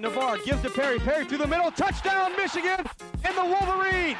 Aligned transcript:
Navarre 0.00 0.38
gives 0.38 0.62
to 0.62 0.70
Perry. 0.70 1.00
Perry 1.00 1.24
through 1.24 1.38
the 1.38 1.46
middle. 1.46 1.72
Touchdown, 1.72 2.30
Michigan. 2.36 2.86
And 3.24 3.36
the 3.36 3.44
Wolverines 3.44 4.16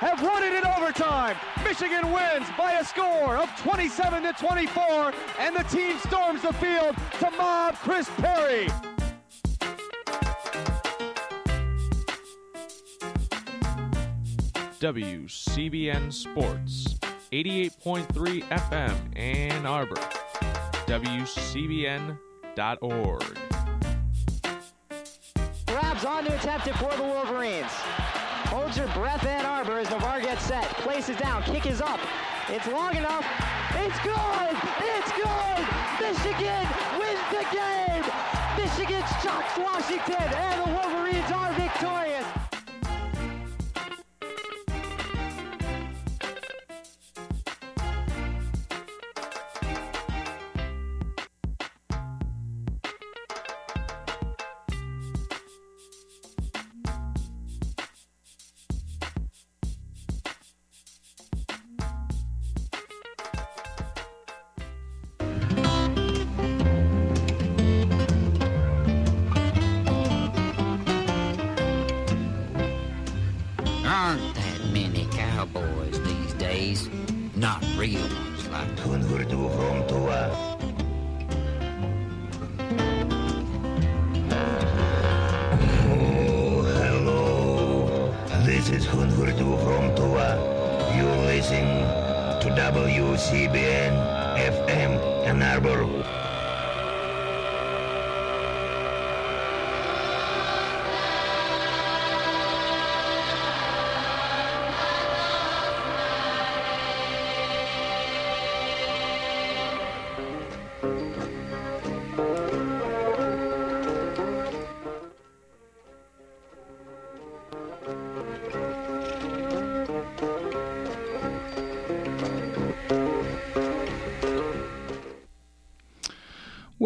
have 0.00 0.22
won 0.22 0.42
it 0.42 0.52
in 0.52 0.66
overtime. 0.66 1.38
Michigan 1.64 2.12
wins 2.12 2.46
by 2.58 2.72
a 2.72 2.84
score 2.84 3.38
of 3.38 3.48
27 3.62 4.24
to 4.24 4.34
24. 4.34 5.14
And 5.40 5.56
the 5.56 5.62
team 5.64 5.96
storms 6.00 6.42
the 6.42 6.52
field 6.52 6.94
to 7.18 7.30
mob 7.30 7.76
Chris 7.76 8.10
Perry. 8.18 8.68
WCBN 14.78 16.12
Sports, 16.12 16.98
88.3 17.32 18.42
FM 18.42 19.18
Ann 19.18 19.64
Arbor, 19.64 19.96
WCBN.org. 20.86 23.45
On 26.06 26.24
to 26.24 26.32
attempt 26.36 26.68
it 26.68 26.74
for 26.76 26.94
the 26.96 27.02
Wolverines. 27.02 27.72
Holds 28.46 28.78
your 28.78 28.86
breath, 28.94 29.26
Ann 29.26 29.44
Arbor, 29.44 29.80
as 29.80 29.90
Navarre 29.90 30.20
gets 30.20 30.44
set. 30.44 30.64
Places 30.86 31.16
down, 31.16 31.42
kick 31.42 31.66
is 31.66 31.80
up. 31.80 31.98
It's 32.48 32.66
long 32.68 32.94
enough. 32.94 33.26
It's 33.74 33.98
good! 34.06 34.56
It's 34.86 35.12
good! 35.18 35.62
Michigan 35.98 36.66
wins 36.96 37.26
the 37.34 37.44
game! 37.50 38.04
Michigan 38.56 39.02
shocks 39.20 39.58
Washington, 39.58 40.30
and 40.32 40.62
the 40.62 40.74
Wolverines 40.78 41.30
are 41.32 41.52
victorious! 41.54 42.15
WCBN 92.76 93.94
FM 94.36 95.00
Ann 95.24 95.40
Arbor. 95.40 95.95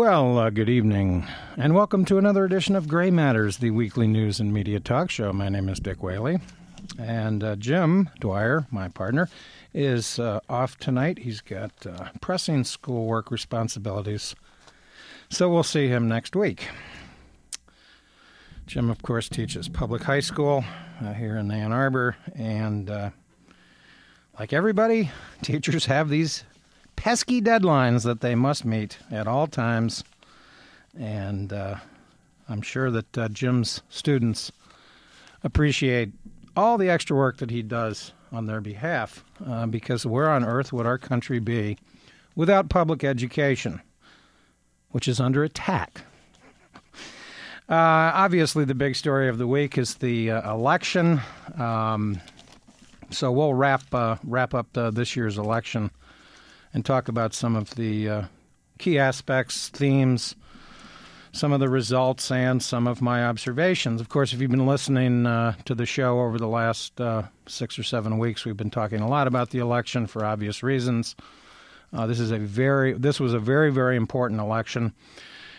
Well, 0.00 0.38
uh, 0.38 0.48
good 0.48 0.70
evening, 0.70 1.26
and 1.58 1.74
welcome 1.74 2.06
to 2.06 2.16
another 2.16 2.46
edition 2.46 2.74
of 2.74 2.88
Gray 2.88 3.10
Matters, 3.10 3.58
the 3.58 3.70
weekly 3.70 4.06
news 4.06 4.40
and 4.40 4.50
media 4.50 4.80
talk 4.80 5.10
show. 5.10 5.30
My 5.30 5.50
name 5.50 5.68
is 5.68 5.78
Dick 5.78 6.02
Whaley, 6.02 6.38
and 6.98 7.44
uh, 7.44 7.54
Jim 7.56 8.08
Dwyer, 8.18 8.66
my 8.70 8.88
partner, 8.88 9.28
is 9.74 10.18
uh, 10.18 10.40
off 10.48 10.78
tonight. 10.78 11.18
He's 11.18 11.42
got 11.42 11.72
uh, 11.84 12.08
pressing 12.22 12.64
schoolwork 12.64 13.30
responsibilities, 13.30 14.34
so 15.28 15.50
we'll 15.50 15.62
see 15.62 15.88
him 15.88 16.08
next 16.08 16.34
week. 16.34 16.68
Jim, 18.66 18.88
of 18.88 19.02
course, 19.02 19.28
teaches 19.28 19.68
public 19.68 20.04
high 20.04 20.20
school 20.20 20.64
uh, 21.04 21.12
here 21.12 21.36
in 21.36 21.50
Ann 21.50 21.72
Arbor, 21.72 22.16
and 22.34 22.88
uh, 22.88 23.10
like 24.38 24.54
everybody, 24.54 25.10
teachers 25.42 25.84
have 25.84 26.08
these 26.08 26.44
pesky 27.00 27.40
deadlines 27.40 28.04
that 28.04 28.20
they 28.20 28.34
must 28.34 28.62
meet 28.62 28.98
at 29.10 29.26
all 29.26 29.46
times. 29.46 30.04
And 30.98 31.50
uh, 31.50 31.76
I'm 32.46 32.60
sure 32.60 32.90
that 32.90 33.16
uh, 33.16 33.28
Jim's 33.28 33.80
students 33.88 34.52
appreciate 35.42 36.10
all 36.54 36.76
the 36.76 36.90
extra 36.90 37.16
work 37.16 37.38
that 37.38 37.50
he 37.50 37.62
does 37.62 38.12
on 38.30 38.44
their 38.44 38.60
behalf 38.60 39.24
uh, 39.46 39.64
because 39.64 40.04
where 40.04 40.28
on 40.28 40.44
earth 40.44 40.74
would 40.74 40.84
our 40.84 40.98
country 40.98 41.38
be 41.38 41.78
without 42.36 42.68
public 42.68 43.02
education, 43.02 43.80
which 44.90 45.08
is 45.08 45.20
under 45.20 45.42
attack? 45.42 46.02
Uh, 47.66 48.12
obviously, 48.12 48.66
the 48.66 48.74
big 48.74 48.94
story 48.94 49.30
of 49.30 49.38
the 49.38 49.46
week 49.46 49.78
is 49.78 49.94
the 49.94 50.32
uh, 50.32 50.52
election. 50.52 51.18
Um, 51.56 52.20
so 53.08 53.32
we'll 53.32 53.54
wrap 53.54 53.82
uh, 53.94 54.16
wrap 54.22 54.52
up 54.52 54.66
uh, 54.76 54.90
this 54.90 55.16
year's 55.16 55.38
election 55.38 55.90
and 56.72 56.84
talk 56.84 57.08
about 57.08 57.34
some 57.34 57.56
of 57.56 57.74
the 57.74 58.08
uh, 58.08 58.22
key 58.78 58.98
aspects, 58.98 59.68
themes, 59.68 60.34
some 61.32 61.52
of 61.52 61.60
the 61.60 61.68
results, 61.68 62.30
and 62.30 62.62
some 62.62 62.86
of 62.86 63.00
my 63.00 63.24
observations. 63.24 64.00
Of 64.00 64.08
course, 64.08 64.32
if 64.32 64.40
you've 64.40 64.50
been 64.50 64.66
listening 64.66 65.26
uh, 65.26 65.54
to 65.64 65.74
the 65.74 65.86
show 65.86 66.20
over 66.20 66.38
the 66.38 66.48
last 66.48 67.00
uh, 67.00 67.24
six 67.46 67.78
or 67.78 67.82
seven 67.82 68.18
weeks, 68.18 68.44
we've 68.44 68.56
been 68.56 68.70
talking 68.70 69.00
a 69.00 69.08
lot 69.08 69.26
about 69.26 69.50
the 69.50 69.58
election 69.58 70.06
for 70.06 70.24
obvious 70.24 70.62
reasons. 70.62 71.14
Uh, 71.92 72.06
this 72.06 72.20
is 72.20 72.30
a 72.30 72.38
very 72.38 72.92
this 72.92 73.18
was 73.18 73.34
a 73.34 73.38
very 73.38 73.72
very 73.72 73.96
important 73.96 74.40
election, 74.40 74.92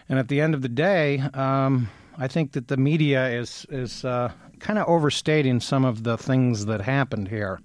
and 0.07 0.17
at 0.17 0.29
the 0.29 0.39
end 0.39 0.53
of 0.53 0.61
the 0.61 0.69
day, 0.69 1.19
um, 1.33 1.89
I 2.17 2.27
think 2.27 2.53
that 2.53 2.69
the 2.69 2.77
media 2.77 3.29
is 3.29 3.65
is 3.69 4.05
uh, 4.05 4.31
kind 4.59 4.79
of 4.79 4.87
overstating 4.87 5.59
some 5.59 5.83
of 5.83 6.03
the 6.03 6.17
things 6.17 6.67
that 6.67 6.81
happened 6.81 7.27
here 7.27 7.59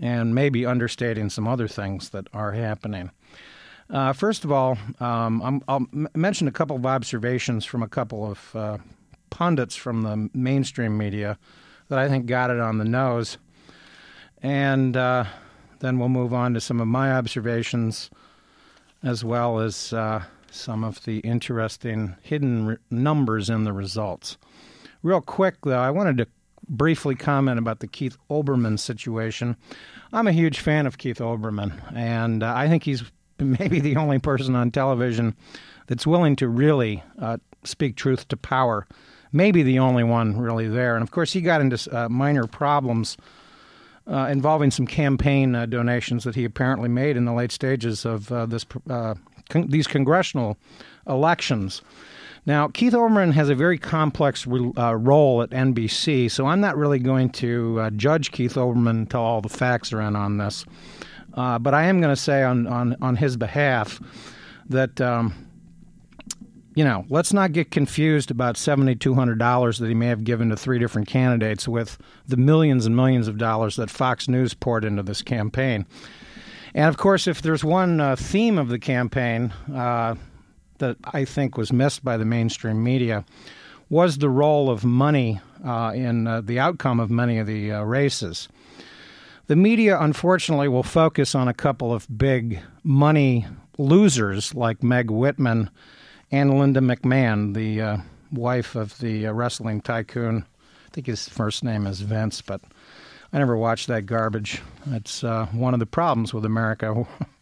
and 0.00 0.34
maybe 0.34 0.66
understating 0.66 1.30
some 1.30 1.46
other 1.46 1.68
things 1.68 2.10
that 2.10 2.26
are 2.32 2.52
happening. 2.52 3.10
Uh, 3.90 4.12
first 4.12 4.44
of 4.44 4.52
all, 4.52 4.78
um, 5.00 5.42
I'm, 5.42 5.62
I'll 5.68 5.86
m- 5.92 6.08
mention 6.14 6.48
a 6.48 6.52
couple 6.52 6.76
of 6.76 6.86
observations 6.86 7.64
from 7.64 7.82
a 7.82 7.88
couple 7.88 8.30
of 8.30 8.56
uh, 8.56 8.78
pundits 9.30 9.76
from 9.76 10.02
the 10.02 10.30
mainstream 10.32 10.96
media 10.96 11.38
that 11.88 11.98
I 11.98 12.08
think 12.08 12.26
got 12.26 12.50
it 12.50 12.60
on 12.60 12.78
the 12.78 12.84
nose. 12.84 13.36
And 14.42 14.96
uh, 14.96 15.24
then 15.80 15.98
we'll 15.98 16.08
move 16.08 16.32
on 16.32 16.54
to 16.54 16.60
some 16.60 16.80
of 16.80 16.88
my 16.88 17.12
observations 17.12 18.10
as 19.02 19.22
well 19.22 19.58
as 19.60 19.92
uh, 19.92 20.22
some 20.50 20.82
of 20.82 21.04
the 21.04 21.18
interesting 21.18 22.16
hidden 22.22 22.66
re- 22.66 22.76
numbers 22.90 23.50
in 23.50 23.64
the 23.64 23.72
results. 23.72 24.38
Real 25.02 25.20
quick, 25.20 25.56
though, 25.62 25.78
I 25.78 25.90
wanted 25.90 26.16
to 26.18 26.26
briefly 26.68 27.14
comment 27.14 27.58
about 27.58 27.80
the 27.80 27.86
Keith 27.86 28.16
Olbermann 28.30 28.78
situation. 28.78 29.56
I'm 30.12 30.26
a 30.26 30.32
huge 30.32 30.60
fan 30.60 30.86
of 30.86 30.98
Keith 30.98 31.18
Olbermann, 31.18 31.72
and 31.94 32.42
uh, 32.42 32.52
I 32.54 32.68
think 32.68 32.84
he's 32.84 33.02
maybe 33.38 33.80
the 33.80 33.96
only 33.96 34.18
person 34.18 34.54
on 34.54 34.70
television 34.70 35.34
that's 35.86 36.06
willing 36.06 36.36
to 36.36 36.48
really 36.48 37.02
uh, 37.20 37.38
speak 37.64 37.96
truth 37.96 38.28
to 38.28 38.36
power. 38.36 38.86
Maybe 39.32 39.62
the 39.62 39.80
only 39.80 40.04
one 40.04 40.38
really 40.38 40.68
there. 40.68 40.94
And 40.94 41.02
of 41.02 41.10
course, 41.10 41.32
he 41.32 41.40
got 41.40 41.60
into 41.60 41.96
uh, 41.96 42.08
minor 42.08 42.46
problems 42.46 43.16
uh, 44.06 44.28
involving 44.30 44.70
some 44.70 44.86
campaign 44.86 45.54
uh, 45.54 45.66
donations 45.66 46.24
that 46.24 46.34
he 46.34 46.44
apparently 46.44 46.88
made 46.88 47.16
in 47.16 47.24
the 47.24 47.32
late 47.32 47.52
stages 47.52 48.04
of 48.04 48.30
uh, 48.30 48.46
this 48.46 48.64
con- 49.48 49.68
these 49.68 49.86
congressional 49.86 50.56
elections. 51.08 51.82
Now, 52.46 52.68
Keith 52.68 52.92
Olbermann 52.92 53.32
has 53.32 53.48
a 53.48 53.54
very 53.54 53.78
complex 53.78 54.46
uh, 54.46 54.94
role 54.94 55.40
at 55.42 55.50
NBC, 55.50 56.30
so 56.30 56.46
I'm 56.46 56.60
not 56.60 56.76
really 56.76 56.98
going 56.98 57.30
to 57.30 57.80
uh, 57.80 57.90
judge 57.90 58.32
Keith 58.32 58.54
Olbermann 58.54 58.90
until 58.90 59.20
all 59.20 59.40
the 59.40 59.48
facts 59.48 59.94
are 59.94 60.02
in 60.02 60.14
on 60.14 60.36
this. 60.36 60.66
Uh, 61.32 61.58
but 61.58 61.72
I 61.72 61.84
am 61.84 62.00
going 62.02 62.14
to 62.14 62.20
say 62.20 62.42
on, 62.42 62.66
on, 62.66 62.96
on 63.00 63.16
his 63.16 63.38
behalf 63.38 63.98
that, 64.68 65.00
um, 65.00 65.34
you 66.74 66.84
know, 66.84 67.06
let's 67.08 67.32
not 67.32 67.52
get 67.52 67.70
confused 67.70 68.30
about 68.30 68.56
$7,200 68.56 69.78
that 69.78 69.88
he 69.88 69.94
may 69.94 70.06
have 70.06 70.22
given 70.22 70.50
to 70.50 70.56
three 70.56 70.78
different 70.78 71.08
candidates 71.08 71.66
with 71.66 71.96
the 72.28 72.36
millions 72.36 72.84
and 72.84 72.94
millions 72.94 73.26
of 73.26 73.38
dollars 73.38 73.76
that 73.76 73.88
Fox 73.88 74.28
News 74.28 74.52
poured 74.52 74.84
into 74.84 75.02
this 75.02 75.22
campaign. 75.22 75.86
And 76.74 76.88
of 76.88 76.98
course, 76.98 77.26
if 77.26 77.40
there's 77.40 77.64
one 77.64 78.00
uh, 78.00 78.16
theme 78.16 78.58
of 78.58 78.68
the 78.68 78.78
campaign, 78.78 79.52
uh, 79.74 80.16
that 80.78 80.96
I 81.12 81.24
think 81.24 81.56
was 81.56 81.72
missed 81.72 82.04
by 82.04 82.16
the 82.16 82.24
mainstream 82.24 82.82
media 82.82 83.24
was 83.90 84.18
the 84.18 84.30
role 84.30 84.70
of 84.70 84.84
money 84.84 85.40
uh, 85.64 85.92
in 85.94 86.26
uh, 86.26 86.40
the 86.40 86.58
outcome 86.58 87.00
of 87.00 87.10
many 87.10 87.38
of 87.38 87.46
the 87.46 87.72
uh, 87.72 87.82
races. 87.82 88.48
The 89.46 89.56
media, 89.56 90.00
unfortunately, 90.00 90.68
will 90.68 90.82
focus 90.82 91.34
on 91.34 91.48
a 91.48 91.54
couple 91.54 91.92
of 91.92 92.06
big 92.16 92.60
money 92.82 93.46
losers 93.76 94.54
like 94.54 94.82
Meg 94.82 95.10
Whitman 95.10 95.70
and 96.30 96.58
Linda 96.58 96.80
McMahon, 96.80 97.54
the 97.54 97.80
uh, 97.80 97.96
wife 98.32 98.74
of 98.74 98.98
the 98.98 99.26
uh, 99.26 99.32
wrestling 99.32 99.80
tycoon. 99.80 100.46
I 100.86 100.90
think 100.92 101.06
his 101.06 101.28
first 101.28 101.62
name 101.62 101.86
is 101.86 102.00
Vince, 102.00 102.40
but 102.40 102.62
I 103.32 103.38
never 103.38 103.56
watched 103.56 103.88
that 103.88 104.06
garbage. 104.06 104.62
That's 104.86 105.22
uh, 105.22 105.46
one 105.46 105.74
of 105.74 105.80
the 105.80 105.86
problems 105.86 106.32
with 106.32 106.44
America. 106.44 107.06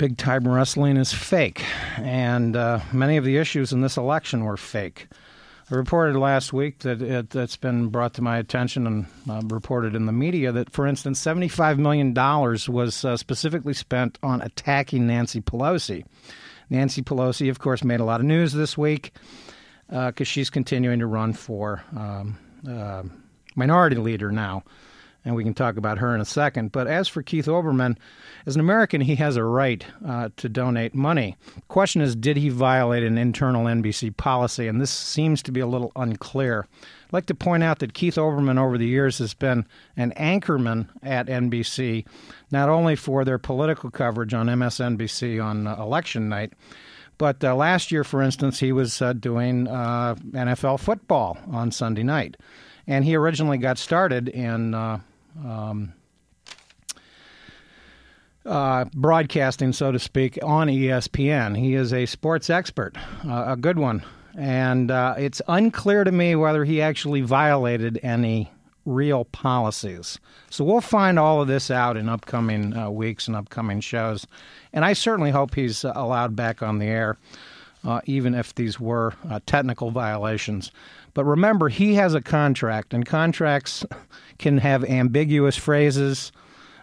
Big 0.00 0.16
time 0.16 0.48
wrestling 0.48 0.96
is 0.96 1.12
fake, 1.12 1.62
and 1.98 2.56
uh, 2.56 2.80
many 2.90 3.18
of 3.18 3.24
the 3.26 3.36
issues 3.36 3.70
in 3.70 3.82
this 3.82 3.98
election 3.98 4.44
were 4.44 4.56
fake. 4.56 5.08
I 5.70 5.74
reported 5.74 6.18
last 6.18 6.54
week 6.54 6.78
that 6.78 7.02
it, 7.02 7.34
has 7.34 7.56
been 7.56 7.88
brought 7.88 8.14
to 8.14 8.22
my 8.22 8.38
attention 8.38 8.86
and 8.86 9.06
uh, 9.28 9.42
reported 9.48 9.94
in 9.94 10.06
the 10.06 10.12
media 10.12 10.52
that, 10.52 10.72
for 10.72 10.86
instance, 10.86 11.22
$75 11.22 11.76
million 11.76 12.14
was 12.14 13.04
uh, 13.04 13.18
specifically 13.18 13.74
spent 13.74 14.18
on 14.22 14.40
attacking 14.40 15.06
Nancy 15.06 15.42
Pelosi. 15.42 16.06
Nancy 16.70 17.02
Pelosi, 17.02 17.50
of 17.50 17.58
course, 17.58 17.84
made 17.84 18.00
a 18.00 18.04
lot 18.04 18.20
of 18.20 18.26
news 18.26 18.54
this 18.54 18.78
week 18.78 19.12
because 19.90 20.14
uh, 20.18 20.24
she's 20.24 20.48
continuing 20.48 21.00
to 21.00 21.06
run 21.06 21.34
for 21.34 21.84
um, 21.94 22.38
uh, 22.66 23.02
minority 23.54 23.96
leader 23.96 24.32
now 24.32 24.64
and 25.24 25.34
we 25.34 25.44
can 25.44 25.54
talk 25.54 25.76
about 25.76 25.98
her 25.98 26.14
in 26.14 26.20
a 26.20 26.24
second. 26.24 26.72
But 26.72 26.86
as 26.86 27.08
for 27.08 27.22
Keith 27.22 27.46
Olbermann, 27.46 27.96
as 28.46 28.54
an 28.54 28.60
American, 28.60 29.00
he 29.00 29.16
has 29.16 29.36
a 29.36 29.44
right 29.44 29.84
uh, 30.06 30.30
to 30.36 30.48
donate 30.48 30.94
money. 30.94 31.36
The 31.54 31.62
question 31.62 32.00
is, 32.00 32.16
did 32.16 32.36
he 32.36 32.48
violate 32.48 33.02
an 33.02 33.18
internal 33.18 33.66
NBC 33.66 34.16
policy? 34.16 34.66
And 34.66 34.80
this 34.80 34.90
seems 34.90 35.42
to 35.42 35.52
be 35.52 35.60
a 35.60 35.66
little 35.66 35.92
unclear. 35.96 36.66
I'd 37.06 37.12
like 37.12 37.26
to 37.26 37.34
point 37.34 37.62
out 37.62 37.80
that 37.80 37.94
Keith 37.94 38.14
Olbermann 38.14 38.58
over 38.58 38.78
the 38.78 38.86
years 38.86 39.18
has 39.18 39.34
been 39.34 39.66
an 39.96 40.12
anchorman 40.16 40.88
at 41.02 41.26
NBC, 41.26 42.06
not 42.50 42.68
only 42.68 42.96
for 42.96 43.24
their 43.24 43.38
political 43.38 43.90
coverage 43.90 44.32
on 44.32 44.46
MSNBC 44.46 45.44
on 45.44 45.66
uh, 45.66 45.76
election 45.76 46.28
night, 46.28 46.52
but 47.18 47.44
uh, 47.44 47.54
last 47.54 47.92
year, 47.92 48.02
for 48.02 48.22
instance, 48.22 48.60
he 48.60 48.72
was 48.72 49.02
uh, 49.02 49.12
doing 49.12 49.68
uh, 49.68 50.14
NFL 50.30 50.80
football 50.80 51.36
on 51.50 51.70
Sunday 51.70 52.02
night. 52.02 52.38
And 52.86 53.04
he 53.04 53.14
originally 53.14 53.58
got 53.58 53.76
started 53.76 54.30
in 54.30 54.74
um, 55.44 55.92
uh, 58.46 58.84
broadcasting, 58.94 59.72
so 59.72 59.92
to 59.92 59.98
speak, 59.98 60.38
on 60.42 60.68
ESPN. 60.68 61.56
He 61.56 61.74
is 61.74 61.92
a 61.92 62.06
sports 62.06 62.50
expert, 62.50 62.96
uh, 63.26 63.44
a 63.48 63.56
good 63.56 63.78
one. 63.78 64.02
And 64.36 64.90
uh, 64.90 65.14
it's 65.18 65.42
unclear 65.48 66.04
to 66.04 66.12
me 66.12 66.36
whether 66.36 66.64
he 66.64 66.80
actually 66.80 67.20
violated 67.20 67.98
any 68.02 68.50
real 68.86 69.24
policies. 69.26 70.18
So 70.48 70.64
we'll 70.64 70.80
find 70.80 71.18
all 71.18 71.42
of 71.42 71.48
this 71.48 71.70
out 71.70 71.96
in 71.96 72.08
upcoming 72.08 72.76
uh, 72.76 72.90
weeks 72.90 73.26
and 73.26 73.36
upcoming 73.36 73.80
shows. 73.80 74.26
And 74.72 74.84
I 74.84 74.94
certainly 74.94 75.30
hope 75.30 75.54
he's 75.54 75.84
uh, 75.84 75.92
allowed 75.94 76.34
back 76.34 76.62
on 76.62 76.78
the 76.78 76.86
air, 76.86 77.18
uh, 77.84 78.00
even 78.06 78.34
if 78.34 78.54
these 78.54 78.80
were 78.80 79.14
technical 79.46 79.90
violations. 79.90 80.70
But 81.12 81.24
remember, 81.24 81.68
he 81.68 81.94
has 81.94 82.14
a 82.14 82.20
contract, 82.20 82.94
and 82.94 83.04
contracts 83.04 83.84
can 84.40 84.58
have 84.58 84.84
ambiguous 84.84 85.56
phrases, 85.56 86.32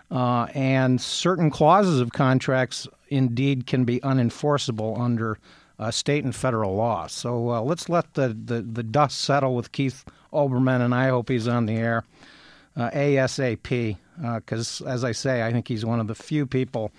uh, 0.09 0.48
and 0.54 1.01
certain 1.01 1.50
clauses 1.50 2.00
of 2.00 2.13
contracts 2.13 2.88
indeed 3.09 3.68
can 3.68 3.83
be 3.83 4.00
unenforceable 4.00 4.98
under 4.98 5.38
uh, 5.80 5.92
state 5.92 6.24
and 6.24 6.36
federal 6.36 6.75
law. 6.75 7.07
So 7.07 7.50
uh, 7.50 7.62
let's 7.62 7.89
let 7.89 8.13
the, 8.13 8.30
the, 8.30 8.62
the, 8.62 8.83
dust 8.83 9.19
settle 9.19 9.56
with 9.56 9.71
Keith 9.71 10.06
Olbermann, 10.33 10.81
and 10.81 10.95
I 10.95 11.09
hope 11.09 11.30
he's 11.30 11.48
on 11.48 11.65
the 11.65 11.74
air 11.74 12.04
uh, 12.75 12.89
ASAP, 12.92 13.98
because 14.36 14.81
uh, 14.81 14.86
as 14.86 15.04
I 15.04 15.12
say, 15.12 15.44
I 15.44 15.51
think 15.51 15.68
he's 15.68 15.86
one 15.86 16.00
of 16.00 16.07
the 16.07 16.15
few 16.15 16.45
people 16.45 16.92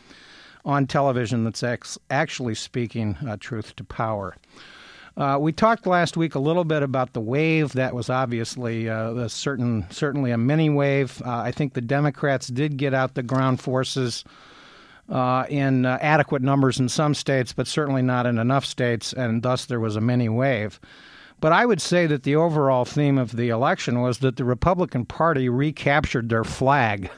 on 0.64 0.86
television 0.86 1.44
that's 1.44 1.62
ex- 1.62 1.98
actually 2.10 2.54
speaking 2.54 3.16
uh, 3.26 3.36
truth 3.38 3.74
to 3.76 3.84
power. 3.84 4.36
Uh, 5.18 5.36
we 5.36 5.50
talked 5.50 5.84
last 5.84 6.16
week 6.16 6.36
a 6.36 6.38
little 6.38 6.62
bit 6.62 6.84
about 6.84 7.12
the 7.12 7.20
wave. 7.20 7.72
That 7.72 7.92
was 7.92 8.08
obviously 8.08 8.88
uh, 8.88 9.14
a 9.14 9.28
certain, 9.28 9.84
certainly 9.90 10.30
a 10.30 10.38
mini 10.38 10.70
wave. 10.70 11.20
Uh, 11.26 11.38
I 11.38 11.50
think 11.50 11.74
the 11.74 11.80
Democrats 11.80 12.46
did 12.46 12.76
get 12.76 12.94
out 12.94 13.14
the 13.14 13.24
ground 13.24 13.60
forces 13.60 14.22
uh, 15.08 15.44
in 15.48 15.86
uh, 15.86 15.98
adequate 16.00 16.40
numbers 16.40 16.78
in 16.78 16.88
some 16.88 17.14
states, 17.14 17.52
but 17.52 17.66
certainly 17.66 18.00
not 18.00 18.26
in 18.26 18.38
enough 18.38 18.64
states, 18.64 19.12
and 19.12 19.42
thus 19.42 19.66
there 19.66 19.80
was 19.80 19.96
a 19.96 20.00
mini 20.00 20.28
wave. 20.28 20.78
But 21.40 21.50
I 21.50 21.66
would 21.66 21.82
say 21.82 22.06
that 22.06 22.22
the 22.22 22.36
overall 22.36 22.84
theme 22.84 23.18
of 23.18 23.36
the 23.36 23.48
election 23.48 24.00
was 24.00 24.18
that 24.18 24.36
the 24.36 24.44
Republican 24.44 25.04
Party 25.04 25.48
recaptured 25.48 26.28
their 26.28 26.44
flag. 26.44 27.10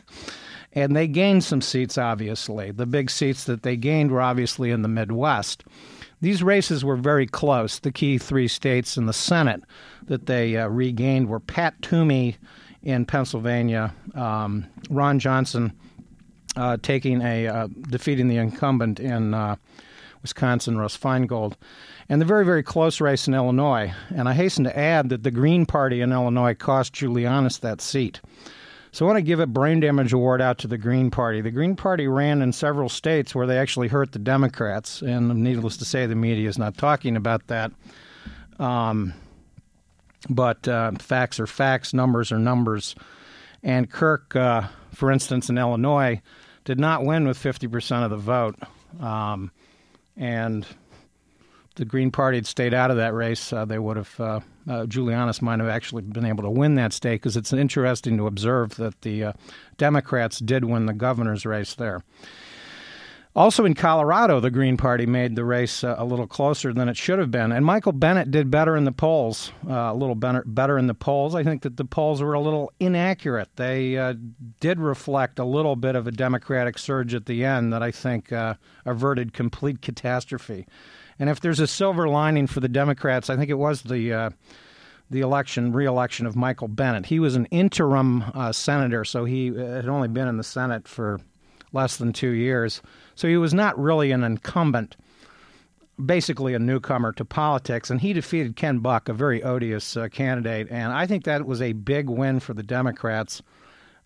And 0.72 0.96
they 0.96 1.06
gained 1.06 1.44
some 1.44 1.60
seats, 1.60 1.98
obviously. 1.98 2.70
The 2.70 2.86
big 2.86 3.10
seats 3.10 3.44
that 3.44 3.62
they 3.62 3.76
gained 3.76 4.10
were 4.10 4.22
obviously 4.22 4.70
in 4.70 4.82
the 4.82 4.88
Midwest. 4.88 5.64
These 6.20 6.42
races 6.42 6.84
were 6.84 6.96
very 6.96 7.26
close. 7.26 7.78
The 7.78 7.92
key 7.92 8.18
three 8.18 8.48
states 8.48 8.96
in 8.96 9.06
the 9.06 9.12
Senate 9.12 9.62
that 10.04 10.26
they 10.26 10.56
uh, 10.56 10.68
regained 10.68 11.28
were 11.28 11.40
Pat 11.40 11.80
Toomey 11.82 12.36
in 12.82 13.06
Pennsylvania, 13.06 13.94
um, 14.14 14.66
Ron 14.88 15.18
Johnson 15.18 15.72
uh, 16.56 16.76
taking 16.82 17.22
a 17.22 17.46
uh, 17.46 17.68
defeating 17.88 18.28
the 18.28 18.36
incumbent 18.36 18.98
in 19.00 19.34
uh, 19.34 19.56
Wisconsin, 20.22 20.78
Russ 20.78 20.96
Feingold, 20.96 21.54
and 22.08 22.20
the 22.20 22.26
very 22.26 22.44
very 22.44 22.62
close 22.62 23.00
race 23.00 23.28
in 23.28 23.34
Illinois. 23.34 23.92
And 24.14 24.28
I 24.28 24.34
hasten 24.34 24.64
to 24.64 24.78
add 24.78 25.08
that 25.10 25.22
the 25.22 25.30
Green 25.30 25.66
Party 25.66 26.00
in 26.00 26.12
Illinois 26.12 26.54
cost 26.54 26.94
Giannoulias 26.94 27.60
that 27.60 27.80
seat. 27.80 28.20
So 28.92 29.04
I 29.04 29.08
want 29.08 29.18
to 29.18 29.22
give 29.22 29.38
a 29.38 29.46
brain 29.46 29.80
damage 29.80 30.12
award 30.12 30.40
out 30.42 30.58
to 30.58 30.66
the 30.66 30.78
Green 30.78 31.10
Party. 31.10 31.40
The 31.40 31.52
Green 31.52 31.76
Party 31.76 32.08
ran 32.08 32.42
in 32.42 32.52
several 32.52 32.88
states 32.88 33.34
where 33.34 33.46
they 33.46 33.56
actually 33.56 33.88
hurt 33.88 34.12
the 34.12 34.18
Democrats, 34.18 35.00
and 35.00 35.28
needless 35.44 35.76
to 35.76 35.84
say, 35.84 36.06
the 36.06 36.16
media 36.16 36.48
is 36.48 36.58
not 36.58 36.76
talking 36.76 37.16
about 37.16 37.46
that. 37.46 37.70
Um, 38.58 39.14
but 40.28 40.66
uh, 40.66 40.92
facts 40.98 41.38
are 41.38 41.46
facts, 41.46 41.94
numbers 41.94 42.32
are 42.32 42.38
numbers. 42.38 42.96
And 43.62 43.90
Kirk, 43.90 44.34
uh, 44.34 44.62
for 44.92 45.12
instance, 45.12 45.48
in 45.48 45.56
Illinois, 45.56 46.20
did 46.64 46.80
not 46.80 47.04
win 47.04 47.26
with 47.26 47.38
50% 47.38 48.04
of 48.04 48.10
the 48.10 48.16
vote. 48.16 48.56
Um, 49.00 49.52
and 50.16 50.66
the 51.76 51.84
Green 51.84 52.10
Party 52.10 52.38
had 52.38 52.46
stayed 52.46 52.74
out 52.74 52.90
of 52.90 52.96
that 52.96 53.14
race, 53.14 53.52
uh, 53.52 53.64
they 53.64 53.78
would 53.78 53.96
have, 53.96 54.42
uh, 54.68 54.86
might 55.40 55.60
have 55.60 55.68
actually 55.68 56.02
been 56.02 56.24
able 56.24 56.42
to 56.42 56.50
win 56.50 56.74
that 56.74 56.92
state 56.92 57.16
because 57.16 57.36
it's 57.36 57.52
interesting 57.52 58.16
to 58.16 58.26
observe 58.26 58.76
that 58.76 59.00
the 59.02 59.24
uh, 59.24 59.32
Democrats 59.76 60.38
did 60.38 60.64
win 60.64 60.86
the 60.86 60.92
governor's 60.92 61.46
race 61.46 61.74
there. 61.74 62.02
Also 63.36 63.64
in 63.64 63.74
Colorado, 63.74 64.40
the 64.40 64.50
Green 64.50 64.76
Party 64.76 65.06
made 65.06 65.36
the 65.36 65.44
race 65.44 65.84
uh, 65.84 65.94
a 65.96 66.04
little 66.04 66.26
closer 66.26 66.72
than 66.72 66.88
it 66.88 66.96
should 66.96 67.20
have 67.20 67.30
been. 67.30 67.52
And 67.52 67.64
Michael 67.64 67.92
Bennet 67.92 68.32
did 68.32 68.50
better 68.50 68.76
in 68.76 68.84
the 68.84 68.92
polls, 68.92 69.52
uh, 69.68 69.72
a 69.72 69.94
little 69.94 70.16
better, 70.16 70.42
better 70.44 70.76
in 70.76 70.88
the 70.88 70.94
polls. 70.94 71.36
I 71.36 71.44
think 71.44 71.62
that 71.62 71.76
the 71.76 71.84
polls 71.84 72.20
were 72.20 72.34
a 72.34 72.40
little 72.40 72.72
inaccurate. 72.80 73.48
They 73.54 73.96
uh, 73.96 74.14
did 74.58 74.80
reflect 74.80 75.38
a 75.38 75.44
little 75.44 75.76
bit 75.76 75.94
of 75.94 76.08
a 76.08 76.10
Democratic 76.10 76.76
surge 76.76 77.14
at 77.14 77.26
the 77.26 77.44
end 77.44 77.72
that 77.72 77.84
I 77.84 77.92
think 77.92 78.32
uh, 78.32 78.54
averted 78.84 79.32
complete 79.32 79.80
catastrophe. 79.80 80.66
And 81.20 81.28
if 81.28 81.40
there's 81.40 81.60
a 81.60 81.66
silver 81.66 82.08
lining 82.08 82.46
for 82.46 82.60
the 82.60 82.68
Democrats, 82.68 83.28
I 83.28 83.36
think 83.36 83.50
it 83.50 83.58
was 83.58 83.82
the 83.82 84.12
uh, 84.12 84.30
the 85.10 85.20
election, 85.20 85.72
re-election 85.72 86.24
of 86.24 86.34
Michael 86.34 86.68
Bennet. 86.68 87.06
He 87.06 87.18
was 87.18 87.36
an 87.36 87.44
interim 87.46 88.22
uh, 88.34 88.52
senator, 88.52 89.04
so 89.04 89.24
he 89.24 89.50
uh, 89.50 89.64
had 89.74 89.88
only 89.88 90.08
been 90.08 90.28
in 90.28 90.38
the 90.38 90.44
Senate 90.44 90.88
for 90.88 91.20
less 91.72 91.96
than 91.96 92.12
two 92.12 92.30
years. 92.30 92.80
So 93.16 93.28
he 93.28 93.36
was 93.36 93.52
not 93.52 93.78
really 93.78 94.12
an 94.12 94.24
incumbent, 94.24 94.96
basically 96.02 96.54
a 96.54 96.58
newcomer 96.58 97.12
to 97.12 97.24
politics. 97.24 97.90
And 97.90 98.00
he 98.00 98.12
defeated 98.12 98.56
Ken 98.56 98.78
Buck, 98.78 99.08
a 99.08 99.12
very 99.12 99.42
odious 99.42 99.96
uh, 99.96 100.08
candidate. 100.08 100.68
And 100.70 100.92
I 100.92 101.06
think 101.06 101.24
that 101.24 101.44
was 101.44 101.60
a 101.60 101.72
big 101.72 102.08
win 102.08 102.40
for 102.40 102.54
the 102.54 102.62
Democrats 102.62 103.42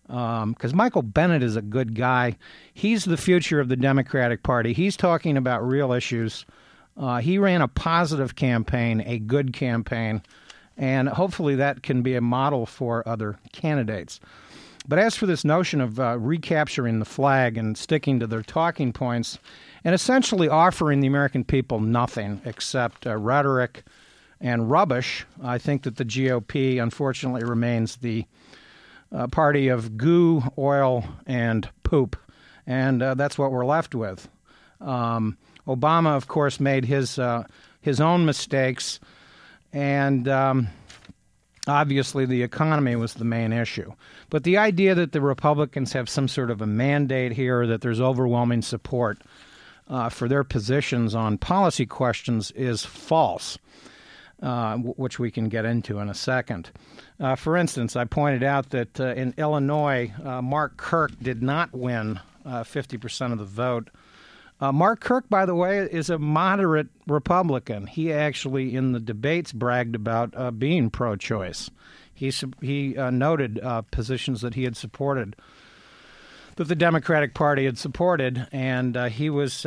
because 0.07 0.43
um, 0.43 0.75
Michael 0.77 1.01
Bennet 1.01 1.43
is 1.43 1.55
a 1.55 1.61
good 1.61 1.95
guy. 1.95 2.35
He's 2.73 3.05
the 3.05 3.17
future 3.17 3.59
of 3.59 3.69
the 3.69 3.77
Democratic 3.77 4.43
Party. 4.43 4.73
He's 4.73 4.97
talking 4.97 5.37
about 5.37 5.65
real 5.65 5.93
issues 5.93 6.45
uh, 6.97 7.17
he 7.17 7.37
ran 7.37 7.61
a 7.61 7.67
positive 7.67 8.35
campaign, 8.35 9.01
a 9.05 9.19
good 9.19 9.53
campaign, 9.53 10.21
and 10.77 11.09
hopefully 11.09 11.55
that 11.55 11.83
can 11.83 12.01
be 12.01 12.15
a 12.15 12.21
model 12.21 12.65
for 12.65 13.07
other 13.07 13.37
candidates. 13.51 14.19
But 14.87 14.99
as 14.99 15.15
for 15.15 15.25
this 15.25 15.43
notion 15.43 15.81
of 15.81 15.99
uh, 15.99 16.17
recapturing 16.19 16.99
the 16.99 17.05
flag 17.05 17.57
and 17.57 17.77
sticking 17.77 18.19
to 18.19 18.27
their 18.27 18.43
talking 18.43 18.93
points, 18.93 19.39
and 19.83 19.95
essentially 19.95 20.47
offering 20.47 20.99
the 20.99 21.07
American 21.07 21.43
people 21.43 21.79
nothing 21.79 22.41
except 22.45 23.07
uh, 23.07 23.15
rhetoric 23.17 23.83
and 24.39 24.69
rubbish, 24.69 25.25
I 25.41 25.57
think 25.57 25.83
that 25.83 25.95
the 25.95 26.05
GOP 26.05 26.81
unfortunately 26.81 27.43
remains 27.43 27.97
the 27.97 28.25
uh, 29.11 29.27
party 29.27 29.69
of 29.69 29.97
goo, 29.97 30.43
oil, 30.57 31.03
and 31.25 31.67
poop. 31.83 32.15
And 32.67 33.01
uh, 33.01 33.13
that's 33.15 33.37
what 33.37 33.51
we're 33.51 33.65
left 33.65 33.95
with. 33.95 34.27
Um, 34.81 35.37
Obama, 35.67 36.15
of 36.15 36.27
course, 36.27 36.59
made 36.59 36.85
his 36.85 37.17
uh, 37.19 37.43
his 37.81 38.01
own 38.01 38.25
mistakes, 38.25 38.99
and 39.73 40.27
um, 40.27 40.67
obviously 41.67 42.25
the 42.25 42.43
economy 42.43 42.95
was 42.95 43.15
the 43.15 43.25
main 43.25 43.53
issue. 43.53 43.93
But 44.29 44.43
the 44.43 44.57
idea 44.57 44.95
that 44.95 45.11
the 45.11 45.21
Republicans 45.21 45.93
have 45.93 46.09
some 46.09 46.27
sort 46.27 46.51
of 46.51 46.61
a 46.61 46.67
mandate 46.67 47.33
here, 47.33 47.67
that 47.67 47.81
there's 47.81 48.01
overwhelming 48.01 48.61
support 48.61 49.19
uh, 49.87 50.09
for 50.09 50.27
their 50.27 50.43
positions 50.43 51.13
on 51.13 51.37
policy 51.37 51.85
questions, 51.85 52.51
is 52.51 52.85
false. 52.85 53.57
Uh, 54.43 54.75
which 54.75 55.17
we 55.17 55.31
can 55.31 55.47
get 55.47 55.63
into 55.63 55.99
in 55.99 56.09
a 56.09 56.13
second. 56.13 56.69
Uh, 57.21 57.35
for 57.35 57.55
instance, 57.55 57.95
I 57.95 58.03
pointed 58.03 58.43
out 58.43 58.71
that 58.71 58.99
uh, 58.99 59.13
in 59.13 59.33
Illinois, 59.37 60.13
uh, 60.23 60.41
Mark 60.41 60.75
Kirk 60.75 61.17
did 61.21 61.41
not 61.41 61.73
win 61.73 62.19
50% 62.45 63.21
uh, 63.21 63.31
of 63.31 63.39
the 63.39 63.45
vote. 63.45 63.89
Uh, 64.61 64.71
Mark 64.71 65.01
Kirk, 65.01 65.29
by 65.29 65.45
the 65.45 65.55
way, 65.55 65.79
is 65.79 66.09
a 66.09 66.17
moderate 66.17 66.87
Republican. 67.07 67.87
He 67.87 68.11
actually, 68.11 68.75
in 68.75 68.93
the 68.93 68.99
debates, 68.99 69.51
bragged 69.51 69.95
about 69.95 70.33
uh, 70.35 70.51
being 70.51 70.89
pro 70.89 71.15
choice. 71.15 71.69
He, 72.13 72.31
he 72.61 72.97
uh, 72.97 73.09
noted 73.09 73.59
uh, 73.59 73.81
positions 73.83 74.41
that 74.41 74.53
he 74.53 74.63
had 74.63 74.77
supported, 74.77 75.35
that 76.55 76.69
the 76.69 76.75
Democratic 76.75 77.33
Party 77.33 77.65
had 77.65 77.77
supported, 77.77 78.47
and 78.53 78.95
he 79.11 79.29
was 79.29 79.65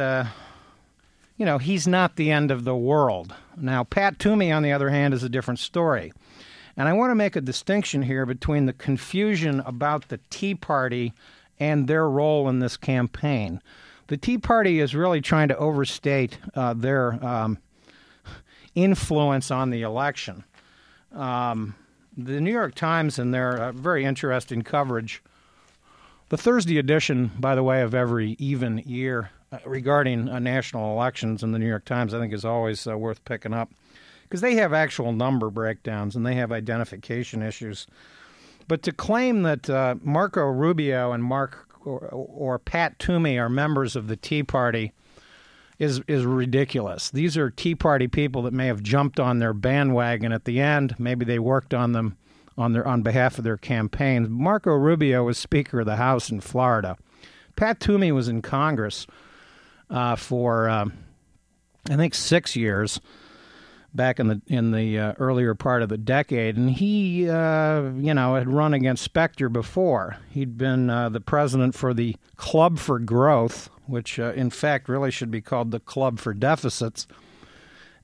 you 1.38 1.47
know, 1.47 1.59
he's 1.59 1.87
not 1.87 2.16
the 2.16 2.33
end 2.33 2.50
of 2.50 2.64
the 2.64 2.76
world. 2.76 3.33
Now, 3.57 3.85
Pat 3.85 4.18
Toomey, 4.18 4.50
on 4.50 4.64
the 4.64 4.73
other 4.73 4.90
hand, 4.90 5.14
is 5.14 5.23
a 5.23 5.28
different 5.28 5.61
story. 5.61 6.12
And 6.76 6.88
I 6.88 6.92
want 6.92 7.12
to 7.12 7.14
make 7.14 7.37
a 7.37 7.40
distinction 7.40 8.02
here 8.02 8.26
between 8.26 8.66
the 8.66 8.73
confusion 8.73 9.61
about 9.61 10.09
the 10.09 10.18
Tea 10.30 10.57
Party 10.57 11.12
and 11.59 11.87
their 11.87 12.11
role 12.11 12.49
in 12.49 12.59
this 12.59 12.76
campaign. 12.76 13.62
The 14.08 14.16
Tea 14.16 14.38
Party 14.38 14.80
is 14.80 14.94
really 14.94 15.20
trying 15.20 15.48
to 15.48 15.56
overstate 15.56 16.38
uh, 16.54 16.74
their 16.74 17.24
um, 17.24 17.58
influence 18.74 19.50
on 19.50 19.68
the 19.70 19.82
election. 19.82 20.44
Um, 21.12 21.74
the 22.16 22.40
New 22.40 22.50
York 22.52 22.74
Times, 22.74 23.18
in 23.18 23.30
their 23.30 23.56
uh, 23.56 23.72
very 23.72 24.04
interesting 24.04 24.62
coverage, 24.62 25.22
the 26.30 26.38
Thursday 26.38 26.78
edition, 26.78 27.30
by 27.38 27.54
the 27.54 27.62
way, 27.62 27.82
of 27.82 27.94
every 27.94 28.34
even 28.38 28.78
year, 28.78 29.30
uh, 29.52 29.58
regarding 29.66 30.28
uh, 30.28 30.38
national 30.38 30.92
elections 30.92 31.42
in 31.42 31.52
the 31.52 31.58
New 31.58 31.68
York 31.68 31.84
Times, 31.84 32.14
I 32.14 32.18
think 32.18 32.32
is 32.32 32.46
always 32.46 32.86
uh, 32.86 32.96
worth 32.96 33.22
picking 33.26 33.54
up 33.54 33.70
because 34.22 34.40
they 34.40 34.54
have 34.54 34.72
actual 34.72 35.12
number 35.12 35.50
breakdowns 35.50 36.16
and 36.16 36.24
they 36.24 36.34
have 36.34 36.50
identification 36.50 37.42
issues. 37.42 37.86
But 38.66 38.82
to 38.82 38.92
claim 38.92 39.42
that 39.42 39.68
uh, 39.68 39.96
Marco 40.02 40.44
Rubio 40.44 41.12
and 41.12 41.24
Mark 41.24 41.67
or, 41.88 42.09
or, 42.09 42.59
Pat 42.59 42.99
Toomey 42.99 43.38
are 43.38 43.49
members 43.49 43.97
of 43.97 44.09
the 44.09 44.16
Tea 44.16 44.42
Party 44.42 44.92
is 45.78 46.00
is 46.09 46.25
ridiculous. 46.25 47.11
These 47.11 47.37
are 47.37 47.50
Tea 47.50 47.75
Party 47.75 48.09
people 48.09 48.42
that 48.42 48.52
may 48.52 48.66
have 48.66 48.83
jumped 48.83 49.21
on 49.21 49.38
their 49.38 49.54
bandwagon 49.54 50.33
at 50.33 50.45
the 50.45 50.61
end. 50.61 50.95
Maybe 50.99 51.25
they 51.25 51.38
worked 51.38 51.73
on 51.73 51.92
them 51.92 52.16
on 52.57 52.73
their 52.73 52.87
on 52.87 53.02
behalf 53.02 53.38
of 53.38 53.45
their 53.45 53.57
campaigns. 53.57 54.28
Marco 54.28 54.73
Rubio 54.73 55.25
was 55.25 55.38
Speaker 55.38 55.80
of 55.80 55.87
the 55.87 55.97
House 55.97 56.30
in 56.30 56.40
Florida. 56.40 56.97
Pat 57.57 57.80
Toomey 57.80 58.12
was 58.12 58.28
in 58.28 58.42
Congress 58.42 59.07
uh, 59.90 60.16
for 60.16 60.68
um, 60.68 60.92
I 61.88 61.97
think 61.97 62.14
six 62.14 62.57
years 62.57 63.00
back 63.95 64.21
in 64.21 64.28
the 64.28 64.40
in 64.47 64.71
the 64.73 64.99
uh, 64.99 65.12
earlier 65.18 65.54
part 65.54 65.83
of 65.83 65.88
the 65.88 65.99
decade, 65.99 66.57
and 66.57 66.71
he 66.71 67.28
uh, 67.28 67.83
you 67.97 68.14
know 68.14 68.35
had 68.35 68.49
run 68.49 68.75
against 68.75 69.02
Specter 69.02 69.49
before. 69.49 70.16
He'd 70.30 70.59
been 70.59 70.90
uh, 70.90 71.09
the 71.09 71.21
president 71.21 71.75
for 71.75 71.95
the 71.95 72.16
Club 72.37 72.78
for 72.78 72.99
Growth, 72.99 73.71
which 73.87 74.18
uh, 74.18 74.33
in 74.33 74.50
fact 74.50 74.88
really 74.88 75.11
should 75.11 75.30
be 75.30 75.40
called 75.40 75.71
the 75.71 75.80
Club 75.80 76.18
for 76.18 76.35
Deficits. 76.35 77.07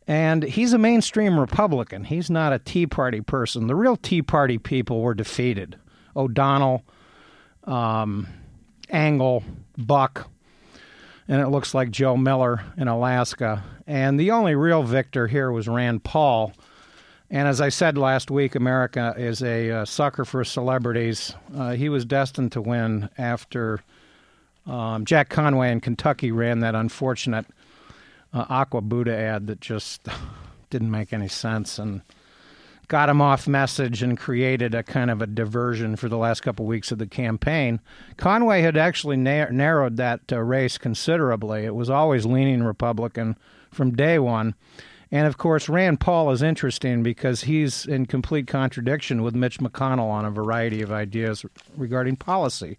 And 0.06 0.42
he's 0.42 0.74
a 0.74 0.78
mainstream 0.78 1.40
Republican. 1.40 2.04
He's 2.04 2.28
not 2.28 2.52
a 2.52 2.58
Tea 2.58 2.86
Party 2.86 3.22
person. 3.22 3.68
The 3.68 3.74
real 3.74 3.96
Tea 3.96 4.20
Party 4.20 4.58
people 4.58 5.00
were 5.00 5.14
defeated. 5.14 5.76
O'Donnell, 6.14 6.84
um, 7.64 8.28
Angle, 8.90 9.42
Buck, 9.78 10.28
and 11.28 11.40
it 11.40 11.48
looks 11.48 11.74
like 11.74 11.90
Joe 11.90 12.16
Miller 12.16 12.62
in 12.76 12.88
Alaska. 12.88 13.64
And 13.86 14.18
the 14.18 14.30
only 14.30 14.54
real 14.54 14.82
victor 14.82 15.26
here 15.26 15.50
was 15.50 15.68
Rand 15.68 16.04
Paul. 16.04 16.52
And 17.30 17.48
as 17.48 17.60
I 17.60 17.70
said 17.70 17.96
last 17.96 18.30
week, 18.30 18.54
America 18.54 19.14
is 19.16 19.42
a 19.42 19.70
uh, 19.70 19.84
sucker 19.84 20.24
for 20.24 20.44
celebrities. 20.44 21.34
Uh, 21.54 21.72
he 21.72 21.88
was 21.88 22.04
destined 22.04 22.52
to 22.52 22.60
win 22.60 23.08
after 23.18 23.80
um, 24.66 25.04
Jack 25.04 25.28
Conway 25.28 25.70
in 25.70 25.80
Kentucky 25.80 26.30
ran 26.30 26.60
that 26.60 26.74
unfortunate 26.74 27.46
uh, 28.32 28.46
Aqua 28.48 28.80
Buddha 28.80 29.16
ad 29.16 29.46
that 29.46 29.60
just 29.60 30.06
didn't 30.70 30.90
make 30.90 31.12
any 31.12 31.28
sense. 31.28 31.78
And 31.78 32.02
got 32.88 33.08
him 33.08 33.20
off 33.20 33.48
message 33.48 34.02
and 34.02 34.18
created 34.18 34.74
a 34.74 34.82
kind 34.82 35.10
of 35.10 35.22
a 35.22 35.26
diversion 35.26 35.96
for 35.96 36.08
the 36.08 36.18
last 36.18 36.40
couple 36.40 36.64
of 36.64 36.68
weeks 36.68 36.92
of 36.92 36.98
the 36.98 37.06
campaign. 37.06 37.80
Conway 38.16 38.62
had 38.62 38.76
actually 38.76 39.16
na- 39.16 39.48
narrowed 39.50 39.96
that 39.96 40.20
uh, 40.32 40.40
race 40.40 40.78
considerably. 40.78 41.64
It 41.64 41.74
was 41.74 41.90
always 41.90 42.26
leaning 42.26 42.62
Republican 42.62 43.36
from 43.70 43.96
day 43.96 44.18
one. 44.18 44.54
And 45.10 45.26
of 45.26 45.38
course, 45.38 45.68
Rand 45.68 46.00
Paul 46.00 46.30
is 46.32 46.42
interesting 46.42 47.02
because 47.02 47.42
he's 47.42 47.86
in 47.86 48.06
complete 48.06 48.46
contradiction 48.46 49.22
with 49.22 49.34
Mitch 49.34 49.58
McConnell 49.58 50.10
on 50.10 50.24
a 50.24 50.30
variety 50.30 50.82
of 50.82 50.90
ideas 50.90 51.44
regarding 51.76 52.16
policy. 52.16 52.76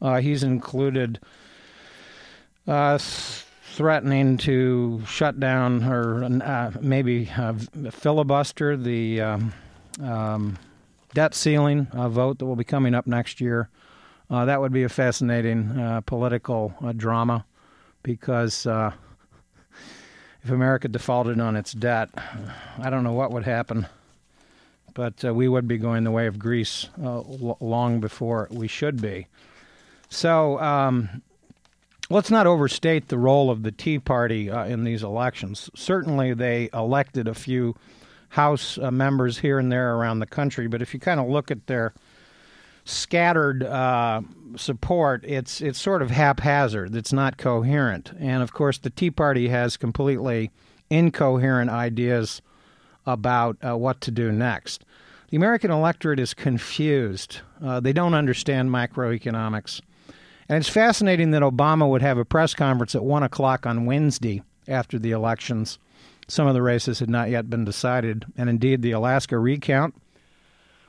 Uh, 0.00 0.20
he's 0.20 0.42
included 0.42 1.20
uh, 2.66 2.98
threatening 3.78 4.36
to 4.36 5.00
shut 5.06 5.38
down 5.38 5.84
or 5.84 6.24
uh, 6.24 6.72
maybe 6.80 7.30
uh, 7.36 7.52
filibuster 7.92 8.76
the 8.76 9.20
um, 9.20 9.52
um, 10.02 10.58
debt 11.14 11.32
ceiling 11.32 11.86
uh, 11.92 12.08
vote 12.08 12.40
that 12.40 12.44
will 12.44 12.56
be 12.56 12.64
coming 12.64 12.92
up 12.92 13.06
next 13.06 13.40
year. 13.40 13.68
Uh, 14.28 14.44
that 14.44 14.60
would 14.60 14.72
be 14.72 14.82
a 14.82 14.88
fascinating 14.88 15.78
uh, 15.78 16.00
political 16.00 16.74
drama 16.96 17.44
because 18.02 18.66
if 18.66 20.50
America 20.50 20.88
defaulted 20.88 21.38
on 21.38 21.54
its 21.54 21.72
debt, 21.72 22.10
I 22.80 22.90
don't 22.90 23.04
know 23.04 23.12
what 23.12 23.30
would 23.30 23.44
happen. 23.44 23.86
But 24.92 25.22
we 25.22 25.46
would 25.46 25.68
be 25.68 25.78
going 25.78 26.02
the 26.02 26.10
way 26.10 26.26
of 26.26 26.36
Greece 26.36 26.88
l- 27.00 27.56
long 27.60 28.00
before 28.00 28.48
we 28.50 28.66
should 28.66 29.00
be. 29.00 29.28
So, 30.08 30.58
um, 30.58 31.22
let's 32.10 32.30
not 32.30 32.46
overstate 32.46 33.08
the 33.08 33.18
role 33.18 33.50
of 33.50 33.62
the 33.62 33.72
Tea 33.72 33.98
Party 33.98 34.50
uh, 34.50 34.64
in 34.64 34.84
these 34.84 35.02
elections. 35.02 35.70
Certainly, 35.74 36.34
they 36.34 36.70
elected 36.72 37.28
a 37.28 37.34
few 37.34 37.74
House 38.30 38.78
uh, 38.78 38.90
members 38.90 39.38
here 39.38 39.58
and 39.58 39.72
there 39.72 39.94
around 39.94 40.18
the 40.18 40.26
country, 40.26 40.66
but 40.68 40.82
if 40.82 40.92
you 40.92 41.00
kind 41.00 41.18
of 41.18 41.28
look 41.28 41.50
at 41.50 41.66
their 41.66 41.94
scattered 42.84 43.62
uh, 43.62 44.20
support, 44.56 45.24
it's 45.24 45.62
it's 45.62 45.78
sort 45.78 46.02
of 46.02 46.10
haphazard. 46.10 46.94
It's 46.94 47.12
not 47.12 47.38
coherent, 47.38 48.12
and 48.18 48.42
of 48.42 48.52
course, 48.52 48.76
the 48.78 48.90
Tea 48.90 49.10
Party 49.10 49.48
has 49.48 49.78
completely 49.78 50.50
incoherent 50.90 51.70
ideas 51.70 52.42
about 53.06 53.56
uh, 53.66 53.76
what 53.76 54.02
to 54.02 54.10
do 54.10 54.30
next. 54.30 54.84
The 55.30 55.36
American 55.36 55.70
electorate 55.70 56.20
is 56.20 56.34
confused. 56.34 57.40
Uh, 57.62 57.80
they 57.80 57.92
don't 57.92 58.14
understand 58.14 58.70
macroeconomics. 58.70 59.80
And 60.48 60.58
it's 60.58 60.68
fascinating 60.68 61.30
that 61.32 61.42
Obama 61.42 61.88
would 61.88 62.02
have 62.02 62.18
a 62.18 62.24
press 62.24 62.54
conference 62.54 62.94
at 62.94 63.04
1 63.04 63.22
o'clock 63.22 63.66
on 63.66 63.84
Wednesday 63.84 64.42
after 64.66 64.98
the 64.98 65.10
elections. 65.10 65.78
Some 66.26 66.46
of 66.46 66.54
the 66.54 66.62
races 66.62 67.00
had 67.00 67.10
not 67.10 67.30
yet 67.30 67.50
been 67.50 67.64
decided. 67.64 68.24
And 68.36 68.48
indeed, 68.48 68.80
the 68.80 68.92
Alaska 68.92 69.38
recount, 69.38 69.94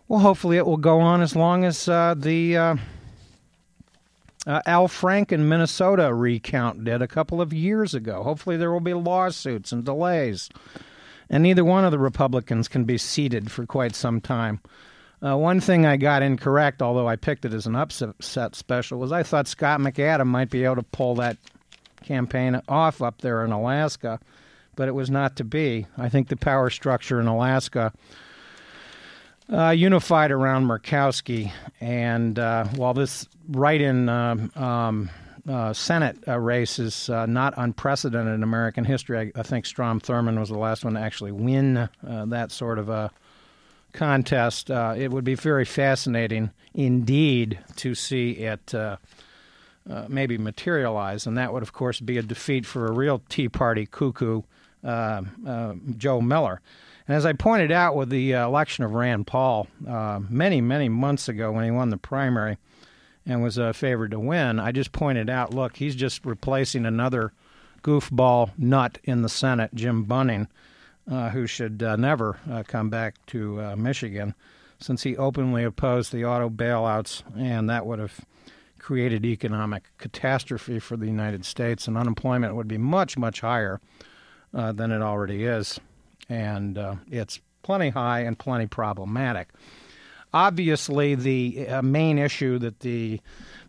well, 0.08 0.22
hopefully 0.22 0.58
it 0.58 0.66
will 0.66 0.78
go 0.78 1.00
on 1.00 1.22
as 1.22 1.36
long 1.36 1.66
as 1.66 1.88
uh, 1.88 2.16
the 2.18 2.58
uh, 2.58 2.75
uh, 4.48 4.62
Al 4.66 4.88
Franken 4.88 5.42
Minnesota 5.42 6.13
recount 6.13 6.84
did 6.84 7.01
a 7.01 7.08
couple 7.08 7.42
of 7.42 7.54
years 7.54 7.94
ago. 7.94 8.24
Hopefully 8.24 8.58
there 8.58 8.72
will 8.72 8.80
be 8.80 8.94
lawsuits 8.94 9.72
and 9.72 9.84
delays. 9.84 10.50
And 11.30 11.44
neither 11.44 11.63
one 11.63 11.86
of 11.86 11.92
the 11.92 12.00
Republicans 12.00 12.68
can 12.68 12.86
be 12.86 12.98
seated 12.98 13.51
for 13.51 13.66
quite 13.66 13.94
some 13.94 14.20
time. 14.22 14.62
Uh, 15.21 15.35
one 15.35 15.59
thing 15.59 15.85
I 15.85 15.97
got 15.97 16.23
incorrect, 16.23 16.81
although 16.81 17.07
I 17.07 17.17
picked 17.17 17.43
it 17.43 17.53
as 17.53 17.67
an 17.67 17.75
upset 17.75 18.55
special, 18.55 18.99
was 18.99 19.11
I 19.11 19.23
thought 19.23 19.47
Scott 19.47 19.79
McAdam 19.81 20.27
might 20.27 20.49
be 20.49 20.63
able 20.63 20.77
to 20.77 20.83
pull 20.83 21.15
that 21.15 21.38
campaign 22.03 22.61
off 22.69 23.01
up 23.01 23.21
there 23.21 23.43
in 23.43 23.51
Alaska, 23.51 24.19
but 24.75 24.88
it 24.88 24.93
was 24.93 25.09
not 25.09 25.35
to 25.35 25.43
be. 25.43 25.88
I 25.97 26.07
think 26.07 26.29
the 26.29 26.38
power 26.38 26.69
structure 26.69 27.19
in 27.19 27.27
Alaska 27.27 27.91
uh, 29.51 29.71
unified 29.71 30.31
around 30.31 30.65
Murkowski, 30.65 31.51
and 31.81 32.39
uh, 32.39 32.65
while 32.75 32.93
this 32.93 33.27
write-in 33.49 34.07
um, 34.07 34.51
um, 34.55 35.09
uh, 35.49 35.73
Senate 35.73 36.17
uh, 36.27 36.39
race 36.39 36.79
is 36.79 37.09
uh, 37.09 37.25
not 37.25 37.53
unprecedented 37.57 38.35
in 38.35 38.43
American 38.43 38.85
history, 38.85 39.19
I, 39.35 39.39
I, 39.39 39.43
think 39.43 39.65
Strom 39.65 39.99
Thurmond 39.99 40.39
was 40.39 40.49
the 40.49 40.57
last 40.57 40.85
one 40.85 40.93
to 40.93 40.99
actually 40.99 41.31
win 41.31 41.89
that 42.03 42.51
sort 42.51 42.79
of 42.79 42.89
a 42.89 43.11
contest. 43.93 44.69
Uh, 44.72 44.93
it 44.98 45.12
would 45.12 45.24
be 45.24 45.36
very 45.36 45.65
fascinating 45.65 46.51
indeed 46.74 47.60
to 47.77 47.96
see 47.96 48.31
it 48.31 48.74
uh, 48.74 48.98
uh, 49.89 50.05
maybe 50.08 50.38
materialize, 50.38 51.25
and 51.25 51.38
that 51.38 51.53
would, 51.53 51.63
of 51.63 51.74
course, 51.74 52.00
be 52.00 52.17
a 52.17 52.22
defeat 52.22 52.65
for 52.65 52.86
a 52.86 52.91
real 52.91 53.22
Tea 53.29 53.50
Party 53.50 53.86
cuckoo, 53.86 54.43
uh, 54.84 55.22
uh, 55.48 55.74
Joe 55.98 56.22
Miller. 56.22 56.62
And 57.08 57.17
as 57.17 57.25
I 57.25 57.34
pointed 57.34 57.72
out 57.72 57.96
with 57.96 58.10
the 58.10 58.36
uh, 58.36 58.46
election 58.46 58.84
of 58.84 58.93
Rand 58.93 59.25
Paul 59.25 59.67
many, 60.29 60.62
many 60.62 60.89
months 60.89 61.27
ago 61.27 61.51
when 61.51 61.65
he 61.65 61.72
won 61.72 61.89
the 61.89 61.98
primary 61.98 62.58
and 63.25 63.41
was 63.41 63.60
favored 63.74 64.12
to 64.12 64.19
win, 64.19 64.60
I 64.60 64.72
just 64.72 64.91
pointed 64.91 65.29
out 65.29 65.53
look, 65.53 65.77
he's 65.77 65.96
just 65.96 66.24
replacing 66.24 66.86
another 66.86 67.34
goofball 67.81 68.51
nut 68.58 69.00
in 69.03 69.24
the 69.24 69.29
Senate, 69.29 69.74
Jim 69.74 70.03
Bunning, 70.03 70.48
uh, 71.10 71.30
who 71.30 71.48
should 71.48 71.82
uh, 71.82 71.96
never 71.96 72.38
uh, 72.50 72.63
come 72.68 72.89
back 72.89 73.16
to 73.28 73.60
uh, 73.62 73.75
Michigan 73.75 74.36
since 74.80 75.04
he 75.04 75.18
openly 75.18 75.63
opposed 75.63 76.12
the 76.12 76.24
auto 76.24 76.50
bailouts, 76.50 77.24
and 77.38 77.70
that 77.70 77.86
would 77.86 78.00
have 78.00 78.22
created 78.78 79.25
economic 79.25 79.84
catastrophe 79.98 80.80
for 80.80 80.96
the 80.96 81.06
United 81.06 81.44
States, 81.44 81.88
and 81.88 81.98
unemployment 81.98 82.56
would 82.56 82.68
be 82.68 82.78
much, 82.78 83.18
much 83.18 83.42
higher 83.42 83.82
uh, 84.54 84.72
than 84.72 84.92
it 84.92 85.01
already 85.01 85.44
is. 85.44 85.80
And 86.30 86.80
it's 87.10 87.42
plenty 87.63 87.89
high 87.89 88.22
and 88.22 88.38
plenty 88.38 88.68
problematic. 88.68 89.50
Obviously, 90.32 91.16
the 91.16 91.82
main 91.82 92.20
issue 92.20 92.60
that 92.60 92.80
the 92.82 93.20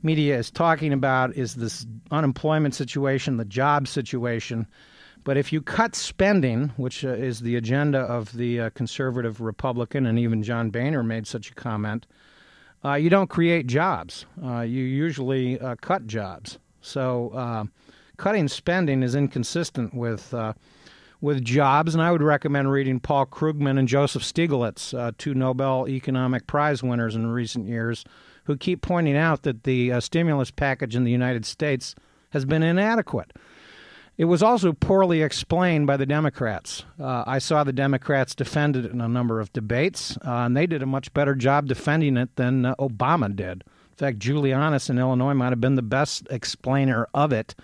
media 0.02 0.38
is 0.38 0.50
talking 0.50 0.92
about 0.92 1.34
is 1.34 1.54
this 1.54 1.86
unemployment 2.10 2.74
situation, 2.74 3.38
the 3.38 3.44
job 3.46 3.88
situation. 3.88 4.66
But 5.22 5.36
if 5.36 5.52
you 5.52 5.60
cut 5.60 5.94
spending, 5.94 6.72
which 6.76 7.04
uh, 7.04 7.10
is 7.10 7.40
the 7.40 7.56
agenda 7.56 7.98
of 8.00 8.32
the 8.32 8.60
uh, 8.60 8.70
conservative 8.70 9.40
Republican, 9.40 10.06
and 10.06 10.18
even 10.18 10.42
John 10.42 10.70
Boehner 10.70 11.02
made 11.02 11.26
such 11.26 11.50
a 11.50 11.54
comment, 11.54 12.06
uh, 12.84 12.94
you 12.94 13.10
don't 13.10 13.28
create 13.28 13.66
jobs. 13.66 14.24
Uh, 14.42 14.60
you 14.60 14.82
usually 14.82 15.60
uh, 15.60 15.76
cut 15.80 16.06
jobs. 16.06 16.58
So 16.80 17.30
uh, 17.34 17.64
cutting 18.16 18.48
spending 18.48 19.02
is 19.02 19.14
inconsistent 19.14 19.94
with 19.94 20.34
with 21.22 21.44
jobs, 21.44 21.94
and 21.94 22.02
I 22.02 22.10
would 22.10 22.22
recommend 22.22 22.72
reading 22.72 22.98
Paul 22.98 23.26
Krugman 23.26 23.78
and 23.78 23.86
Joseph 23.86 24.22
Stiglitz, 24.22 24.94
two 25.18 25.34
Nobel 25.34 25.86
Economic 25.86 26.46
Prize 26.46 26.82
winners 26.82 27.14
in 27.14 27.26
recent 27.26 27.68
years, 27.68 28.06
who 28.44 28.56
keep 28.56 28.80
pointing 28.80 29.18
out 29.18 29.42
that 29.42 29.64
the 29.64 30.00
stimulus 30.00 30.50
package 30.50 30.96
in 30.96 31.04
the 31.04 31.10
United 31.10 31.44
States 31.44 31.94
has 32.30 32.46
been 32.46 32.62
inadequate. 32.62 33.34
It 34.20 34.26
was 34.26 34.42
also 34.42 34.74
poorly 34.74 35.22
explained 35.22 35.86
by 35.86 35.96
the 35.96 36.04
Democrats. 36.04 36.84
Uh, 37.00 37.24
I 37.26 37.38
saw 37.38 37.64
the 37.64 37.72
Democrats 37.72 38.34
defend 38.34 38.76
it 38.76 38.84
in 38.84 39.00
a 39.00 39.08
number 39.08 39.40
of 39.40 39.50
debates, 39.54 40.18
uh, 40.18 40.44
and 40.44 40.54
they 40.54 40.66
did 40.66 40.82
a 40.82 40.86
much 40.86 41.10
better 41.14 41.34
job 41.34 41.66
defending 41.66 42.18
it 42.18 42.36
than 42.36 42.66
uh, 42.66 42.74
Obama 42.74 43.34
did. 43.34 43.64
In 43.64 43.96
fact, 43.96 44.18
Giannoulias 44.18 44.90
in 44.90 44.98
Illinois 44.98 45.32
might 45.32 45.52
have 45.52 45.60
been 45.62 45.76
the 45.76 45.80
best 45.80 46.26
explainer 46.28 47.08
of 47.14 47.32
it. 47.32 47.54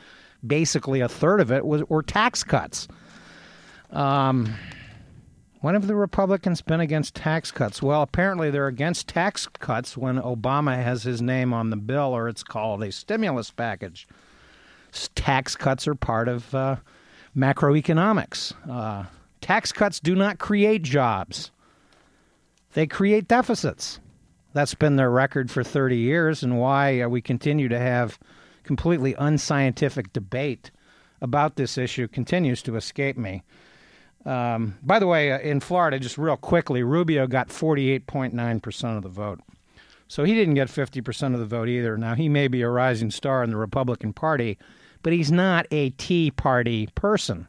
Basically, 0.46 1.02
a 1.02 1.10
third 1.10 1.42
of 1.42 1.52
it 1.52 1.66
was 1.66 1.82
were 1.90 2.02
tax 2.02 2.42
cuts. 2.42 2.88
Um, 3.90 4.54
when 5.60 5.74
have 5.74 5.86
the 5.86 5.94
Republicans 5.94 6.62
been 6.62 6.80
against 6.80 7.14
tax 7.14 7.52
cuts? 7.52 7.82
Well, 7.82 8.00
apparently 8.00 8.50
they're 8.50 8.66
against 8.66 9.08
tax 9.08 9.46
cuts 9.46 9.94
when 9.94 10.16
Obama 10.16 10.82
has 10.82 11.02
his 11.02 11.20
name 11.20 11.52
on 11.52 11.68
the 11.68 11.76
bill, 11.76 12.16
or 12.16 12.30
it's 12.30 12.42
called 12.42 12.82
a 12.82 12.90
stimulus 12.90 13.50
package. 13.50 14.08
Tax 15.14 15.56
cuts 15.56 15.86
are 15.86 15.94
part 15.94 16.28
of 16.28 16.54
uh, 16.54 16.76
macroeconomics. 17.36 18.54
Uh, 18.68 19.04
tax 19.40 19.72
cuts 19.72 20.00
do 20.00 20.14
not 20.14 20.38
create 20.38 20.82
jobs, 20.82 21.50
they 22.74 22.86
create 22.86 23.28
deficits. 23.28 24.00
That's 24.52 24.74
been 24.74 24.96
their 24.96 25.10
record 25.10 25.50
for 25.50 25.62
30 25.62 25.98
years, 25.98 26.42
and 26.42 26.58
why 26.58 27.00
uh, 27.00 27.08
we 27.08 27.20
continue 27.20 27.68
to 27.68 27.78
have 27.78 28.18
completely 28.64 29.14
unscientific 29.18 30.12
debate 30.14 30.70
about 31.20 31.56
this 31.56 31.76
issue 31.76 32.08
continues 32.08 32.62
to 32.62 32.76
escape 32.76 33.16
me. 33.16 33.42
Um, 34.24 34.76
by 34.82 34.98
the 34.98 35.06
way, 35.06 35.32
uh, 35.32 35.38
in 35.38 35.60
Florida, 35.60 35.98
just 35.98 36.18
real 36.18 36.36
quickly, 36.36 36.82
Rubio 36.82 37.26
got 37.26 37.48
48.9% 37.48 38.96
of 38.96 39.02
the 39.02 39.08
vote. 39.08 39.40
So 40.08 40.24
he 40.24 40.34
didn't 40.34 40.54
get 40.54 40.68
50% 40.68 41.34
of 41.34 41.40
the 41.40 41.46
vote 41.46 41.68
either. 41.68 41.96
Now, 41.96 42.14
he 42.14 42.28
may 42.28 42.48
be 42.48 42.62
a 42.62 42.68
rising 42.68 43.10
star 43.10 43.42
in 43.42 43.50
the 43.50 43.56
Republican 43.56 44.12
Party, 44.12 44.58
but 45.06 45.12
he's 45.12 45.30
not 45.30 45.68
a 45.70 45.90
Tea 45.90 46.32
Party 46.32 46.88
person. 46.96 47.46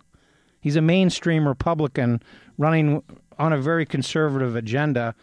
He's 0.62 0.76
a 0.76 0.82
mainstream 0.82 1.48
Republican 1.48 2.22
running 2.60 3.02
on 3.39 3.52
a 3.52 3.58
very 3.58 3.84
conservative 3.84 4.56
agenda 4.56 5.15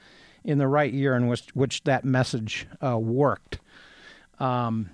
in 0.42 0.58
the 0.58 0.66
right 0.66 0.92
year 0.92 1.14
in 1.14 1.28
which, 1.28 1.46
which 1.54 1.84
that 1.84 2.04
message 2.04 2.66
uh, 2.84 2.98
worked. 2.98 3.60
Um, 4.40 4.90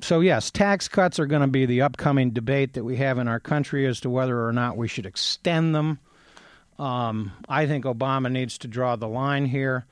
so 0.00 0.20
yes, 0.20 0.52
tax 0.52 0.86
cuts 0.86 1.18
are 1.18 1.26
going 1.26 1.42
to 1.42 1.48
be 1.48 1.66
the 1.66 1.82
upcoming 1.82 2.30
debate 2.30 2.74
that 2.74 2.84
we 2.84 2.98
have 2.98 3.18
in 3.18 3.26
our 3.26 3.40
country 3.40 3.88
as 3.88 3.98
to 4.02 4.08
whether 4.08 4.46
or 4.46 4.52
not 4.52 4.76
we 4.76 4.86
should 4.86 5.04
extend 5.04 5.74
them. 5.74 5.98
Um, 6.78 7.32
I 7.48 7.66
think 7.66 7.86
Obama 7.86 8.30
needs 8.30 8.56
to 8.58 8.68
draw 8.68 8.94
the 8.94 9.08
line 9.08 9.46
here. 9.46 9.84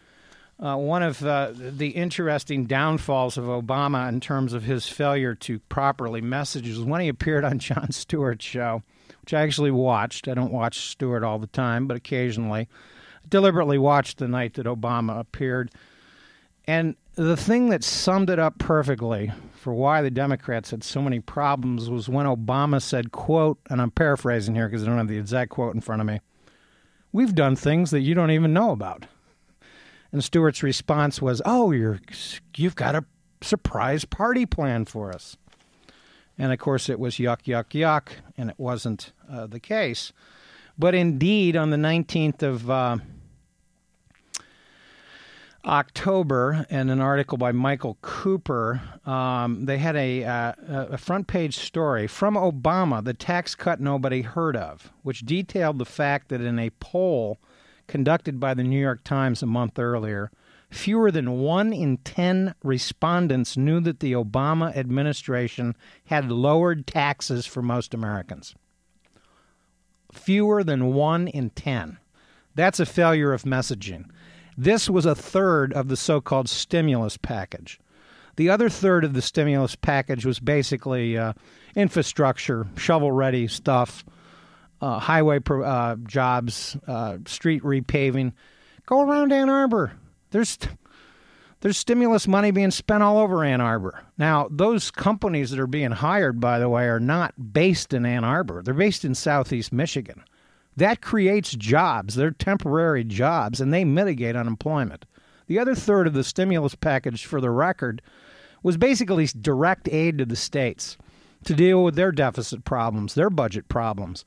Uh, 0.61 0.77
one 0.77 1.03
of 1.03 1.25
uh, 1.25 1.53
the 1.55 1.89
interesting 1.89 2.67
downfalls 2.67 3.39
of 3.39 3.45
Obama 3.45 4.07
in 4.11 4.21
terms 4.21 4.53
of 4.53 4.65
his 4.65 4.87
failure 4.87 5.35
to 5.35 5.59
properly 5.59 6.21
message 6.21 6.69
was 6.69 6.83
when 6.83 7.01
he 7.01 7.09
appeared 7.09 7.45
on 7.45 7.59
Jon 7.59 7.93
Stewart's 7.93 8.45
show, 8.45 8.83
which 9.23 9.33
I 9.33 9.41
actually 9.41 9.71
watched. 9.71 10.29
I 10.29 10.35
don't 10.35 10.53
watch 10.53 10.91
Stewart 10.91 11.25
all 11.25 11.39
the 11.39 11.47
time, 11.47 11.87
but 11.87 11.97
occasionally. 11.97 12.69
I 13.25 13.29
deliberately 13.29 13.79
watched 13.79 14.19
the 14.19 14.29
night 14.29 14.55
that 14.55 14.67
Obama 14.67 15.19
appeared. 15.19 15.71
And 16.67 16.95
the 17.15 17.39
thing 17.39 17.71
that 17.71 17.83
summed 17.83 18.29
it 18.29 18.39
up 18.39 18.59
perfectly 18.59 19.33
for 19.55 19.73
why 19.73 20.03
the 20.03 20.11
Democrats 20.11 20.71
had 20.71 20.85
so 20.85 21.01
many 21.01 21.21
problems 21.21 21.89
was 21.89 22.09
when 22.09 22.27
Obama 22.27 22.83
said, 22.83 23.13
quote, 23.13 23.59
and 23.71 23.81
I'm 23.81 23.91
paraphrasing 23.91 24.55
here 24.55 24.69
because 24.69 24.83
I 24.83 24.87
don't 24.87 24.99
have 24.99 25.09
the 25.09 25.19
exact 25.19 25.51
quote 25.53 25.75
in 25.75 25.81
front 25.81 26.03
of 26.03 26.07
me, 26.07 26.21
we've 27.13 27.35
done 27.35 27.57
things 27.57 27.91
that 27.93 28.01
you 28.01 28.15
don't 28.15 28.31
even 28.31 28.53
know 28.53 28.73
about. 28.73 29.07
And 30.13 30.25
Stewart's 30.25 30.63
response 30.63 31.23
was, 31.23 31.41
"Oh, 31.45 31.71
you're 31.71 32.01
you've 32.57 32.75
got 32.75 32.95
a 32.95 33.05
surprise 33.41 34.05
party 34.05 34.47
plan 34.47 34.85
for 34.85 35.13
us." 35.13 35.37
And 36.41 36.53
of 36.53 36.59
course, 36.59 36.89
it 36.89 36.99
was 36.99 37.17
yuck, 37.17 37.43
yuck, 37.43 37.79
yuck, 37.79 38.13
and 38.37 38.49
it 38.49 38.59
wasn't 38.59 39.13
uh, 39.31 39.47
the 39.47 39.61
case. 39.61 40.13
But 40.79 40.95
indeed, 40.95 41.55
on 41.55 41.69
the 41.69 41.77
19th 41.77 42.43
of 42.43 42.71
uh, 42.71 42.97
October, 45.67 46.65
in 46.71 46.89
an 46.89 47.01
article 47.01 47.37
by 47.37 47.53
Michael 47.53 47.99
Cooper, 48.01 48.81
um, 49.05 49.67
they 49.67 49.77
had 49.77 49.95
a, 49.97 50.25
uh, 50.25 50.53
a 50.67 50.97
front 50.97 51.27
page 51.27 51.59
story 51.59 52.07
from 52.07 52.35
Obama, 52.35 53.05
the 53.05 53.13
tax 53.13 53.55
cut 53.55 53.79
nobody 53.79 54.23
heard 54.23 54.57
of, 54.57 54.91
which 55.03 55.21
detailed 55.21 55.79
the 55.79 55.85
fact 55.85 56.31
that 56.31 56.41
in 56.41 56.59
a 56.59 56.71
poll 56.81 57.39
conducted 57.91 58.41
by 58.41 58.55
the 58.55 58.63
New 58.63 58.81
York 58.81 59.05
Times 59.05 59.43
a 59.43 59.47
month 59.47 59.79
earlier, 59.79 60.31
fewer 60.71 61.11
than 61.11 61.41
one 61.41 61.73
in 61.73 61.99
10 61.99 62.55
respondents 62.63 63.57
knew 63.57 63.81
that 63.81 64.01
the 64.01 64.13
Obama 64.13 64.75
administration 64.77 65.77
had 66.07 66.31
lowered 66.31 66.87
taxes 66.87 67.45
for 67.45 67.61
most 67.61 67.93
Americans. 67.93 68.55
Fewer 70.13 70.63
than 70.63 70.95
one 70.95 71.29
in 71.29 71.51
10. 71.51 71.99
That's 72.55 72.81
a 72.81 72.87
failure 72.87 73.33
of 73.33 73.43
messaging. 73.43 74.05
This 74.57 74.89
was 74.89 75.05
a 75.07 75.15
third 75.15 75.73
of 75.73 75.89
the 75.89 75.97
so 75.97 76.21
called 76.21 76.49
stimulus 76.49 77.17
package. 77.17 77.81
The 78.37 78.51
other 78.51 78.69
third 78.69 79.05
of 79.05 79.15
the 79.15 79.23
stimulus 79.23 79.75
package 79.75 80.25
was 80.25 80.39
basically 80.39 81.19
uh, 81.19 81.33
infrastructure, 81.75 82.69
shovel 82.77 83.11
ready 83.11 83.49
stuff, 83.49 84.05
uh, 84.81 84.99
highway 84.99 85.39
pro- 85.39 85.65
uh, 85.65 85.97
jobs, 86.07 86.77
uh, 86.87 87.19
street 87.27 87.63
repaving. 87.63 88.33
Go 88.87 89.03
around 89.03 89.33
Ann 89.33 89.49
Arbor. 89.49 89.93
There's 90.31 90.59
there's 91.61 91.77
stimulus 91.77 92.27
money 92.27 92.51
being 92.51 92.71
spent 92.71 93.03
all 93.03 93.19
over 93.19 93.45
Ann 93.45 93.61
Arbor. 93.61 94.03
Now, 94.17 94.49
those 94.51 94.91
companies 94.91 95.51
that 95.51 95.61
are 95.61 95.67
being 95.67 95.91
hired, 95.91 96.41
by 96.41 96.59
the 96.59 96.71
way, 96.71 96.87
are 96.87 97.01
not 97.01 97.53
based 97.53 97.93
in 97.93 98.07
Ann 98.07 98.25
Arbor. 98.25 98.63
They're 98.63 98.73
based 98.73 99.05
in 99.05 99.15
southeast 99.15 99.71
Michigan. 99.71 100.25
That 100.77 101.03
creates 101.03 101.51
jobs. 101.51 102.15
They're 102.15 102.31
temporary 102.31 103.05
jobs, 103.05 103.61
and 103.61 103.75
they 103.75 103.85
mitigate 103.85 104.37
unemployment. 104.37 105.05
The 105.49 105.59
other 105.59 105.75
third 105.75 106.07
of 106.07 106.15
the 106.15 106.25
stimulus 106.25 106.75
package, 106.75 107.27
for 107.27 107.41
the 107.41 107.51
record, 107.51 108.01
was 108.63 108.79
basically 108.79 109.27
direct 109.27 109.89
aid 109.91 110.17
to 110.19 110.25
the 110.25 110.37
states 110.37 110.97
to 111.45 111.55
deal 111.55 111.85
with 111.85 111.95
their 111.95 112.13
deficit 112.13 112.65
problems, 112.65 113.15
their 113.15 113.31
budget 113.31 113.69
problems. 113.69 114.25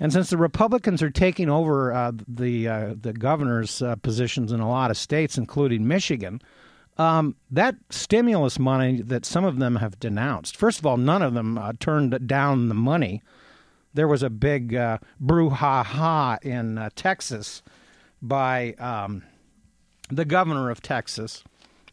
And 0.00 0.12
since 0.12 0.30
the 0.30 0.36
Republicans 0.36 1.02
are 1.02 1.10
taking 1.10 1.48
over 1.48 1.92
uh, 1.92 2.12
the 2.26 2.68
uh, 2.68 2.94
the 3.00 3.12
governor's 3.12 3.80
uh, 3.80 3.96
positions 3.96 4.52
in 4.52 4.60
a 4.60 4.68
lot 4.68 4.90
of 4.90 4.96
states, 4.96 5.38
including 5.38 5.86
Michigan, 5.86 6.40
um, 6.98 7.36
that 7.50 7.76
stimulus 7.90 8.58
money 8.58 9.00
that 9.02 9.24
some 9.24 9.44
of 9.44 9.58
them 9.58 9.76
have 9.76 10.00
denounced. 10.00 10.56
First 10.56 10.78
of 10.78 10.86
all, 10.86 10.96
none 10.96 11.22
of 11.22 11.34
them 11.34 11.58
uh, 11.58 11.72
turned 11.78 12.26
down 12.26 12.68
the 12.68 12.74
money 12.74 13.22
there 13.94 14.08
was 14.08 14.24
a 14.24 14.30
big 14.30 14.74
uh, 14.74 14.98
brouhaha 15.22 16.42
in 16.44 16.76
uh, 16.78 16.90
Texas 16.96 17.62
by 18.20 18.72
um, 18.74 19.22
the 20.10 20.24
governor 20.24 20.68
of 20.68 20.82
Texas, 20.82 21.44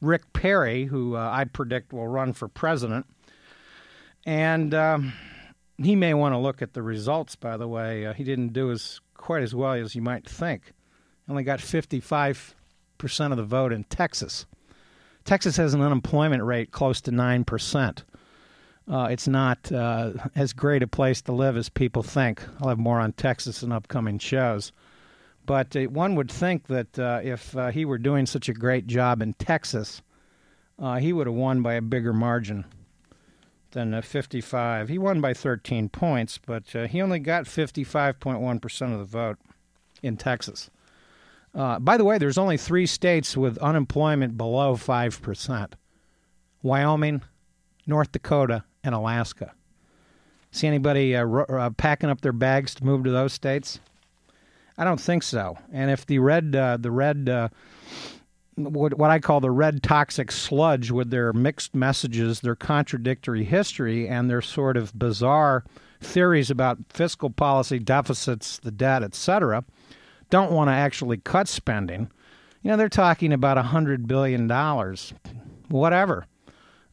Rick 0.01 0.33
Perry, 0.33 0.85
who 0.85 1.15
uh, 1.15 1.29
I 1.31 1.45
predict 1.45 1.93
will 1.93 2.07
run 2.07 2.33
for 2.33 2.47
president. 2.47 3.05
And 4.25 4.73
um, 4.73 5.13
he 5.85 5.95
may 5.95 6.13
want 6.13 6.33
to 6.33 6.37
look 6.37 6.61
at 6.61 6.73
the 6.73 6.81
results. 6.81 7.35
By 7.35 7.57
the 7.57 7.67
way, 7.67 8.05
uh, 8.05 8.13
he 8.13 8.23
didn't 8.23 8.53
do 8.53 8.71
as 8.71 8.99
quite 9.15 9.43
as 9.43 9.55
well 9.55 9.73
as 9.73 9.95
you 9.95 10.01
might 10.01 10.27
think. 10.27 10.73
Only 11.29 11.43
got 11.43 11.61
55 11.61 12.55
percent 12.97 13.33
of 13.33 13.37
the 13.37 13.43
vote 13.43 13.73
in 13.73 13.83
Texas. 13.85 14.45
Texas 15.23 15.57
has 15.57 15.73
an 15.73 15.81
unemployment 15.81 16.43
rate 16.43 16.71
close 16.71 17.01
to 17.01 17.11
nine 17.11 17.43
percent. 17.43 18.03
Uh, 18.89 19.07
it's 19.09 19.27
not 19.27 19.71
uh, 19.71 20.11
as 20.35 20.53
great 20.53 20.83
a 20.83 20.87
place 20.87 21.21
to 21.21 21.31
live 21.31 21.55
as 21.55 21.69
people 21.69 22.03
think. 22.03 22.43
I'll 22.59 22.69
have 22.69 22.79
more 22.79 22.99
on 22.99 23.13
Texas 23.13 23.63
in 23.63 23.71
upcoming 23.71 24.19
shows. 24.19 24.71
But 25.45 25.75
uh, 25.75 25.83
one 25.83 26.15
would 26.15 26.31
think 26.31 26.67
that 26.67 26.99
uh, 26.99 27.21
if 27.23 27.55
uh, 27.55 27.69
he 27.69 27.85
were 27.85 27.97
doing 27.97 28.25
such 28.25 28.49
a 28.49 28.53
great 28.53 28.87
job 28.87 29.21
in 29.21 29.33
Texas, 29.33 30.01
uh, 30.79 30.97
he 30.97 31.13
would 31.13 31.27
have 31.27 31.35
won 31.35 31.61
by 31.61 31.75
a 31.75 31.81
bigger 31.81 32.13
margin 32.13 32.65
than 33.71 34.01
55. 34.01 34.89
He 34.89 34.97
won 34.97 35.21
by 35.21 35.33
13 35.33 35.89
points, 35.89 36.39
but 36.45 36.67
he 36.67 37.01
only 37.01 37.19
got 37.19 37.45
55.1% 37.45 38.93
of 38.93 38.99
the 38.99 39.05
vote 39.05 39.37
in 40.01 40.17
Texas. 40.17 40.69
by 41.53 41.97
the 41.97 42.05
way, 42.05 42.17
there's 42.17 42.37
only 42.37 42.57
three 42.57 42.85
states 42.85 43.35
with 43.35 43.57
unemployment 43.59 44.37
below 44.37 44.75
5% 44.75 45.73
Wyoming, 46.63 47.21
North 47.87 48.11
Dakota, 48.11 48.63
and 48.83 48.93
Alaska. 48.93 49.53
See 50.51 50.67
anybody 50.67 51.15
uh, 51.15 51.25
uh, 51.25 51.69
packing 51.71 52.09
up 52.09 52.21
their 52.21 52.33
bags 52.33 52.75
to 52.75 52.85
move 52.85 53.05
to 53.05 53.11
those 53.11 53.33
states? 53.33 53.79
I 54.77 54.83
don't 54.83 54.99
think 54.99 55.23
so. 55.23 55.57
And 55.71 55.89
if 55.89 56.05
the 56.05 56.19
red, 56.19 56.55
uh, 56.55 56.77
the 56.77 56.91
red, 56.91 57.29
uh, 57.29 57.49
what, 58.65 59.09
I 59.09 59.19
call 59.19 59.39
the 59.39 59.51
red 59.51 59.83
toxic 59.83 60.31
sludge, 60.31 60.91
with 60.91 61.09
their 61.09 61.33
mixed 61.33 61.75
messages, 61.75 62.41
their 62.41 62.55
contradictory 62.55 63.43
history, 63.43 64.07
and 64.07 64.29
their 64.29 64.41
sort 64.41 64.77
of 64.77 64.97
bizarre 64.97 65.63
theories 65.99 66.49
about 66.49 66.79
fiscal 66.89 67.29
policy 67.29 67.79
deficits, 67.79 68.57
the 68.59 68.71
debt, 68.71 69.03
etc., 69.03 69.63
don't 70.29 70.51
want 70.51 70.69
to 70.69 70.73
actually 70.73 71.17
cut 71.17 71.47
spending. 71.47 72.09
You 72.61 72.71
know, 72.71 72.77
they're 72.77 72.89
talking 72.89 73.33
about 73.33 73.57
a 73.57 73.63
hundred 73.63 74.07
billion 74.07 74.47
dollars, 74.47 75.13
whatever. 75.67 76.25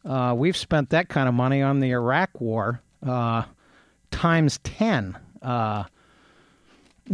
Uh, 0.04 0.34
we've 0.36 0.56
spent 0.56 0.90
that 0.90 1.08
kind 1.08 1.28
of 1.28 1.34
money 1.34 1.62
on 1.62 1.80
the 1.80 1.90
Iraq 1.90 2.40
War 2.40 2.80
uh, 3.06 3.44
times 4.10 4.58
10. 4.64 5.18
Uh, 5.42 5.84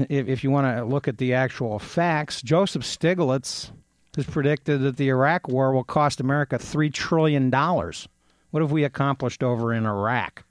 if, 0.09 0.29
if, 0.29 0.45
you 0.45 0.51
want 0.51 0.77
to 0.77 0.85
look 0.85 1.09
at 1.09 1.19
the 1.19 1.35
actual 1.35 1.79
facts, 1.79 2.43
Joseph 2.43 2.83
Stiglitz 2.83 3.71
has 4.17 4.27
predicted 4.27 4.83
that 4.83 4.97
the 4.97 5.09
Iraq 5.09 5.49
War 5.49 5.73
will 5.73 5.85
cost 5.85 6.21
America 6.21 6.57
$3 6.57 6.93
trillion. 6.93 7.51
What 7.51 8.61
have 8.61 8.73
we 8.73 8.85
accomplished 8.85 9.43
over 9.43 9.73
in 9.73 9.87
Iraq? 9.87 10.45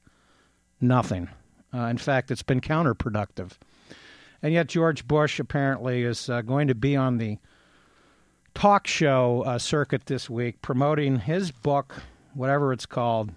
Nothing. 0.81 1.29
Uh, 1.73 1.85
in 1.85 1.97
fact, 1.97 2.31
it's 2.31 2.43
been 2.43 2.61
counterproductive. 2.61 3.51
And 4.41 4.53
yet, 4.53 4.67
George 4.67 5.07
Bush 5.07 5.39
apparently 5.39 6.03
is 6.03 6.29
uh, 6.29 6.41
going 6.41 6.67
to 6.67 6.75
be 6.75 6.95
on 6.95 7.17
the 7.17 7.37
talk 8.53 8.85
show 8.87 9.43
uh, 9.45 9.57
circuit 9.57 10.05
this 10.05 10.29
week 10.29 10.61
promoting 10.61 11.19
his 11.19 11.51
book 11.51 11.95
whatever 12.33 12.73
it's 12.73 12.85
called, 12.85 13.31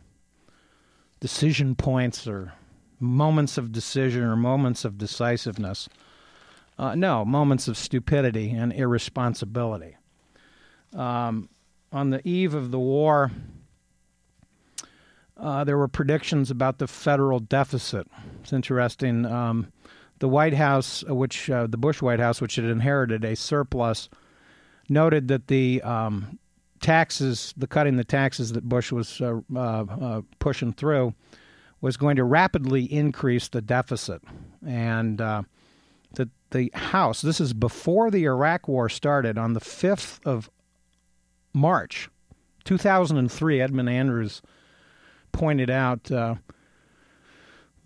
decision 1.21 1.75
points 1.75 2.27
or 2.27 2.53
moments 2.99 3.59
of 3.59 3.73
decision 3.73 4.23
or 4.23 4.37
moments 4.37 4.85
of 4.85 4.99
decisiveness. 4.99 5.89
Uh, 6.79 6.95
no, 6.95 7.25
moments 7.25 7.69
of 7.69 7.77
stupidity 7.77 8.51
and 8.51 8.73
irresponsibility. 8.73 9.96
Um, 10.95 11.49
on 11.93 12.11
the 12.11 12.27
eve 12.27 12.55
of 12.55 12.71
the 12.71 12.79
war, 12.79 13.31
uh, 15.37 15.65
there 15.65 15.77
were 15.77 15.89
predictions 15.89 16.51
about 16.51 16.79
the 16.79 16.87
federal 16.87 17.41
deficit. 17.41 18.07
It's 18.43 18.53
interesting. 18.53 19.27
Um, 19.27 19.73
the 20.19 20.29
White 20.29 20.55
House, 20.55 21.05
uh, 21.09 21.15
which 21.15 21.51
uh, 21.51 21.67
the 21.67 21.77
Bush 21.77 22.01
White 22.01 22.21
House, 22.21 22.41
which 22.41 22.57
had 22.57 22.65
inherited 22.65 23.25
a 23.25 23.37
surplus, 23.37 24.09
noted 24.89 25.29
that 25.29 25.49
the 25.49 25.83
um, 25.83 26.39
taxes, 26.81 27.53
the 27.57 27.67
cutting 27.67 27.97
the 27.97 28.05
taxes 28.05 28.53
that 28.53 28.65
Bush 28.65 28.93
was 28.93 29.21
uh, 29.21 29.41
uh, 29.55 29.59
uh, 29.59 30.23
pushing 30.39 30.73
through, 30.73 31.15
was 31.83 31.97
going 31.97 32.17
to 32.17 32.25
rapidly 32.25 32.85
increase 32.85 33.49
the 33.49 33.61
deficit, 33.61 34.23
and 34.67 35.19
that 35.19 36.29
the 36.51 36.71
House. 36.73 37.21
This 37.21 37.41
is 37.41 37.53
before 37.53 38.11
the 38.11 38.25
Iraq 38.25 38.69
War 38.69 38.89
started. 38.89 39.37
On 39.37 39.53
the 39.53 39.61
fifth 39.61 40.21
of 40.25 40.49
March, 41.57 42.11
two 42.65 42.77
thousand 42.77 43.17
and 43.17 43.33
three, 43.33 43.61
Edmund 43.63 43.89
Andrews 43.89 44.43
pointed 45.33 45.71
out 45.71 46.11
uh, 46.13 46.35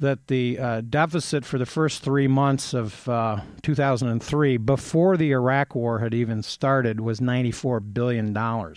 that 0.00 0.26
the 0.26 0.58
uh, 0.58 0.80
deficit 0.80 1.44
for 1.44 1.56
the 1.56 1.66
first 1.66 2.02
three 2.02 2.26
months 2.26 2.74
of 2.74 3.08
uh, 3.08 3.40
2003, 3.62 4.56
before 4.56 5.16
the 5.16 5.30
Iraq 5.30 5.74
War 5.74 6.00
had 6.00 6.14
even 6.14 6.42
started, 6.42 7.00
was 7.00 7.20
$94 7.20 7.92
billion. 7.92 8.36
Uh, 8.36 8.76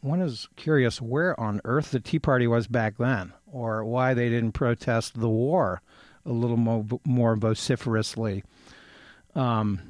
one 0.00 0.22
is 0.22 0.48
curious 0.56 1.02
where 1.02 1.38
on 1.38 1.60
earth 1.64 1.90
the 1.90 2.00
Tea 2.00 2.18
Party 2.18 2.46
was 2.46 2.66
back 2.68 2.96
then, 2.98 3.32
or 3.46 3.84
why 3.84 4.14
they 4.14 4.28
didn't 4.28 4.52
protest 4.52 5.20
the 5.20 5.28
war 5.28 5.82
a 6.24 6.32
little 6.32 6.56
more, 6.56 6.84
more 7.04 7.34
vociferously. 7.34 8.44
Um, 9.34 9.80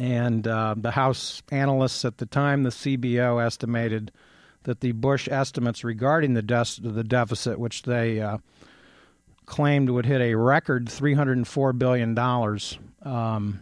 and 0.00 0.46
uh, 0.46 0.74
the 0.76 0.90
House 0.90 1.42
analysts 1.50 2.04
at 2.04 2.18
the 2.18 2.26
time, 2.26 2.62
the 2.62 2.70
CBO, 2.70 3.44
estimated 3.44 4.12
that 4.64 4.80
the 4.80 4.92
Bush 4.92 5.28
estimates 5.30 5.84
regarding 5.84 6.34
the, 6.34 6.42
de- 6.42 6.80
the 6.80 7.04
deficit, 7.04 7.58
which 7.58 7.82
they 7.82 8.20
uh, 8.20 8.38
claimed 9.46 9.90
would 9.90 10.06
hit 10.06 10.20
a 10.20 10.34
record 10.34 10.86
$304 10.86 11.78
billion. 11.78 12.18
Um, 13.02 13.60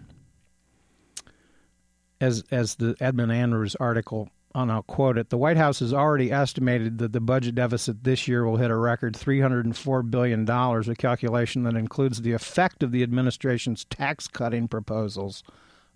as, 2.21 2.45
as 2.51 2.77
the 2.77 2.95
Edmund 3.01 3.33
Andrews 3.33 3.75
article, 3.77 4.31
and 4.55 4.71
I'll 4.71 4.83
quote 4.83 5.19
it, 5.19 5.31
the 5.31 5.39
White 5.39 5.57
House 5.57 5.81
has 5.81 5.93
already 5.93 6.31
estimated 6.31 6.99
that 6.99 7.13
the 7.13 7.21
budget 7.21 7.55
deficit 7.55 8.05
this 8.05 8.29
year 8.29 8.45
will 8.45 8.59
hit 8.59 8.71
a 8.71 8.77
record 8.77 9.15
$304 9.15 10.11
billion, 10.11 10.49
a 10.49 10.95
calculation 10.95 11.65
that 11.65 11.75
includes 11.75 12.23
the 12.23 12.33
effect 12.33 12.83
of 12.83 12.93
the 12.93 13.03
administration's 13.03 13.85
tax 13.87 14.29
cutting 14.29 14.69
proposals, 14.69 15.43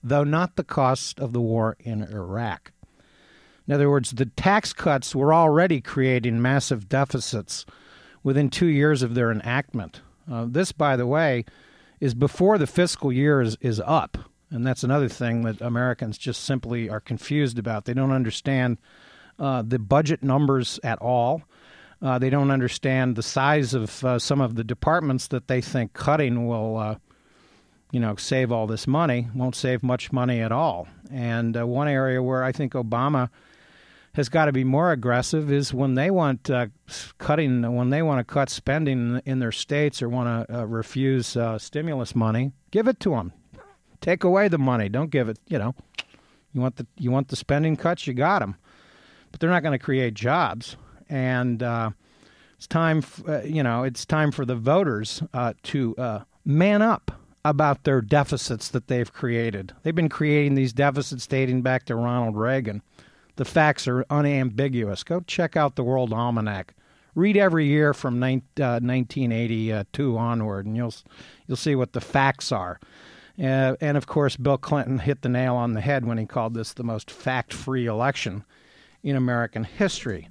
though 0.08 0.24
not 0.24 0.56
the 0.56 0.64
cost 0.64 1.18
of 1.18 1.32
the 1.32 1.40
war 1.40 1.76
in 1.80 2.02
Iraq. 2.02 2.72
In 3.66 3.74
other 3.74 3.90
words, 3.90 4.12
the 4.12 4.26
tax 4.26 4.72
cuts 4.72 5.14
were 5.14 5.34
already 5.34 5.80
creating 5.80 6.40
massive 6.40 6.88
deficits 6.88 7.66
within 8.22 8.48
two 8.48 8.66
years 8.66 9.02
of 9.02 9.14
their 9.14 9.32
enactment. 9.32 10.00
Uh, 10.30 10.46
this, 10.48 10.70
by 10.70 10.96
the 10.96 11.06
way, 11.06 11.44
is 12.00 12.14
before 12.14 12.58
the 12.58 12.66
fiscal 12.66 13.12
year 13.12 13.40
is, 13.40 13.56
is 13.60 13.80
up. 13.84 14.18
And 14.50 14.64
that's 14.64 14.84
another 14.84 15.08
thing 15.08 15.42
that 15.42 15.60
Americans 15.60 16.18
just 16.18 16.44
simply 16.44 16.88
are 16.88 17.00
confused 17.00 17.58
about. 17.58 17.84
They 17.84 17.94
don't 17.94 18.12
understand 18.12 18.78
uh, 19.40 19.62
the 19.66 19.80
budget 19.80 20.22
numbers 20.22 20.78
at 20.84 21.00
all. 21.00 21.42
Uh, 22.00 22.18
they 22.18 22.30
don't 22.30 22.50
understand 22.50 23.16
the 23.16 23.22
size 23.22 23.74
of 23.74 24.04
uh, 24.04 24.18
some 24.18 24.40
of 24.40 24.54
the 24.54 24.62
departments 24.62 25.26
that 25.28 25.48
they 25.48 25.60
think 25.60 25.94
cutting 25.94 26.46
will, 26.46 26.76
uh, 26.76 26.94
you 27.90 28.00
know, 28.00 28.16
save 28.16 28.52
all 28.52 28.66
this 28.66 28.86
money. 28.86 29.28
Won't 29.34 29.54
save 29.54 29.82
much 29.82 30.12
money 30.12 30.40
at 30.40 30.52
all. 30.52 30.88
And 31.10 31.56
uh, 31.56 31.66
one 31.66 31.88
area 31.88 32.22
where 32.22 32.42
I 32.42 32.52
think 32.52 32.72
Obama 32.72 33.30
has 34.16 34.30
got 34.30 34.46
to 34.46 34.52
be 34.52 34.64
more 34.64 34.92
aggressive 34.92 35.52
is 35.52 35.74
when 35.74 35.94
they 35.94 36.10
want 36.10 36.48
uh, 36.48 36.66
cutting 37.18 37.74
when 37.74 37.90
they 37.90 38.00
want 38.00 38.18
to 38.18 38.24
cut 38.24 38.48
spending 38.48 39.20
in 39.26 39.40
their 39.40 39.52
states 39.52 40.00
or 40.00 40.08
want 40.08 40.48
to 40.48 40.60
uh, 40.60 40.64
refuse 40.64 41.36
uh, 41.36 41.58
stimulus 41.58 42.16
money 42.16 42.50
give 42.70 42.88
it 42.88 42.98
to 42.98 43.10
them 43.10 43.30
take 44.00 44.24
away 44.24 44.48
the 44.48 44.56
money 44.56 44.88
don't 44.88 45.10
give 45.10 45.28
it 45.28 45.38
you 45.48 45.58
know 45.58 45.74
you 46.54 46.62
want 46.62 46.76
the 46.76 46.86
you 46.96 47.10
want 47.10 47.28
the 47.28 47.36
spending 47.36 47.76
cuts 47.76 48.06
you 48.06 48.14
got 48.14 48.38
them 48.38 48.56
but 49.30 49.38
they're 49.38 49.50
not 49.50 49.62
going 49.62 49.78
to 49.78 49.84
create 49.84 50.14
jobs 50.14 50.78
and 51.10 51.62
uh, 51.62 51.90
it's 52.56 52.66
time 52.66 52.98
f- 52.98 53.22
uh, 53.28 53.42
you 53.42 53.62
know 53.62 53.82
it's 53.82 54.06
time 54.06 54.32
for 54.32 54.46
the 54.46 54.56
voters 54.56 55.22
to 55.62 55.94
man 56.46 56.80
up 56.80 57.10
about 57.50 57.84
their 57.84 58.00
deficits 58.00 58.68
that 58.68 58.88
they've 58.88 59.12
created 59.12 59.72
they've 59.82 59.94
been 59.94 60.08
creating 60.08 60.54
these 60.54 60.72
deficits 60.72 61.26
dating 61.26 61.62
back 61.62 61.84
to 61.84 61.94
Ronald 61.94 62.36
Reagan 62.36 62.82
the 63.36 63.44
facts 63.44 63.86
are 63.86 64.04
unambiguous. 64.10 65.04
Go 65.04 65.20
check 65.20 65.56
out 65.56 65.76
the 65.76 65.84
World 65.84 66.12
Almanac. 66.12 66.74
Read 67.14 67.36
every 67.36 67.66
year 67.66 67.94
from 67.94 68.18
19, 68.18 68.64
uh, 68.64 68.80
1982 68.80 70.18
onward, 70.18 70.66
and 70.66 70.76
you'll 70.76 70.94
you'll 71.46 71.56
see 71.56 71.74
what 71.74 71.92
the 71.92 72.00
facts 72.00 72.52
are. 72.52 72.78
Uh, 73.38 73.76
and 73.80 73.96
of 73.96 74.06
course, 74.06 74.36
Bill 74.36 74.58
Clinton 74.58 74.98
hit 74.98 75.22
the 75.22 75.28
nail 75.28 75.54
on 75.56 75.74
the 75.74 75.80
head 75.80 76.06
when 76.06 76.18
he 76.18 76.26
called 76.26 76.54
this 76.54 76.72
the 76.72 76.82
most 76.82 77.10
fact-free 77.10 77.86
election 77.86 78.44
in 79.02 79.16
American 79.16 79.64
history. 79.64 80.28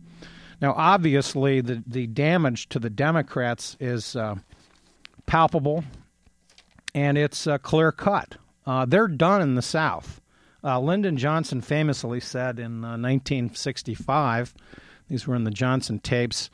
Now, 0.61 0.73
obviously, 0.75 1.61
the 1.61 1.83
the 1.85 2.07
damage 2.07 2.69
to 2.69 2.79
the 2.79 2.89
Democrats 2.89 3.77
is 3.79 4.15
uh, 4.15 4.35
palpable, 5.27 5.83
and 6.95 7.17
it's 7.17 7.45
uh, 7.45 7.57
clear 7.57 7.91
cut. 7.91 8.37
Uh, 8.65 8.85
they're 8.85 9.09
done 9.09 9.41
in 9.41 9.55
the 9.55 9.61
South. 9.61 10.21
Uh, 10.63 10.79
Lyndon 10.79 11.17
Johnson 11.17 11.61
famously 11.61 12.21
said 12.21 12.57
in 12.57 12.83
uh, 12.83 12.97
1965, 12.97 14.55
these 15.09 15.27
were 15.27 15.35
in 15.35 15.43
the 15.43 15.51
Johnson 15.51 15.99
tapes, 15.99 16.49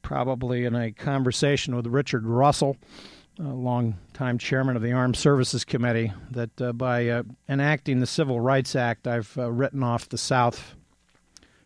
probably 0.00 0.64
in 0.64 0.74
a 0.76 0.92
conversation 0.92 1.74
with 1.74 1.88
Richard 1.88 2.24
Russell, 2.24 2.76
a 3.40 3.42
longtime 3.42 4.38
chairman 4.38 4.76
of 4.76 4.82
the 4.82 4.92
Armed 4.92 5.16
Services 5.16 5.64
Committee, 5.64 6.12
that 6.30 6.62
uh, 6.62 6.72
by 6.72 7.08
uh, 7.08 7.24
enacting 7.48 7.98
the 7.98 8.06
Civil 8.06 8.40
Rights 8.40 8.76
Act, 8.76 9.08
I've 9.08 9.36
uh, 9.36 9.50
written 9.50 9.82
off 9.82 10.08
the 10.08 10.16
South 10.16 10.76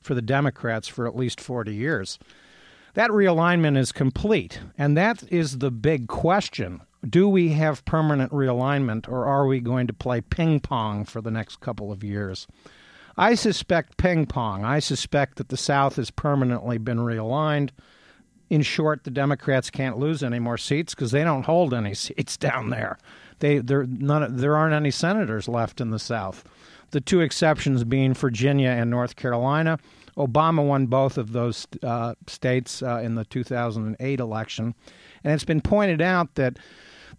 for 0.00 0.14
the 0.14 0.22
Democrats 0.22 0.88
for 0.88 1.06
at 1.06 1.14
least 1.14 1.38
40 1.38 1.74
years. 1.74 2.18
That 2.94 3.10
realignment 3.10 3.76
is 3.76 3.92
complete, 3.92 4.58
and 4.78 4.96
that 4.96 5.22
is 5.30 5.58
the 5.58 5.70
big 5.70 6.08
question. 6.08 6.80
Do 7.08 7.28
we 7.28 7.50
have 7.50 7.84
permanent 7.84 8.30
realignment, 8.30 9.08
or 9.08 9.24
are 9.24 9.46
we 9.46 9.60
going 9.60 9.86
to 9.86 9.92
play 9.92 10.20
ping 10.20 10.60
pong 10.60 11.04
for 11.04 11.20
the 11.20 11.30
next 11.30 11.60
couple 11.60 11.90
of 11.90 12.04
years? 12.04 12.46
I 13.16 13.34
suspect 13.34 13.96
ping 13.96 14.26
pong. 14.26 14.64
I 14.64 14.78
suspect 14.80 15.36
that 15.36 15.48
the 15.48 15.56
South 15.56 15.96
has 15.96 16.10
permanently 16.10 16.78
been 16.78 16.98
realigned. 16.98 17.70
In 18.50 18.62
short, 18.62 19.04
the 19.04 19.10
Democrats 19.10 19.70
can't 19.70 19.98
lose 19.98 20.22
any 20.22 20.38
more 20.38 20.58
seats 20.58 20.94
because 20.94 21.10
they 21.10 21.24
don't 21.24 21.44
hold 21.44 21.72
any 21.72 21.94
seats 21.94 22.36
down 22.36 22.70
there. 22.70 22.98
They 23.38 23.58
there 23.58 23.84
none 23.86 24.36
there 24.36 24.56
aren't 24.56 24.74
any 24.74 24.90
senators 24.90 25.48
left 25.48 25.80
in 25.80 25.90
the 25.90 25.98
South. 25.98 26.44
The 26.90 27.00
two 27.00 27.20
exceptions 27.20 27.84
being 27.84 28.14
Virginia 28.14 28.70
and 28.70 28.90
North 28.90 29.16
Carolina. 29.16 29.78
Obama 30.16 30.66
won 30.66 30.86
both 30.86 31.16
of 31.16 31.32
those 31.32 31.66
uh, 31.82 32.14
states 32.26 32.82
uh, 32.82 33.00
in 33.02 33.14
the 33.14 33.24
2008 33.24 34.20
election, 34.20 34.74
and 35.24 35.32
it's 35.32 35.44
been 35.44 35.60
pointed 35.60 36.02
out 36.02 36.34
that 36.34 36.58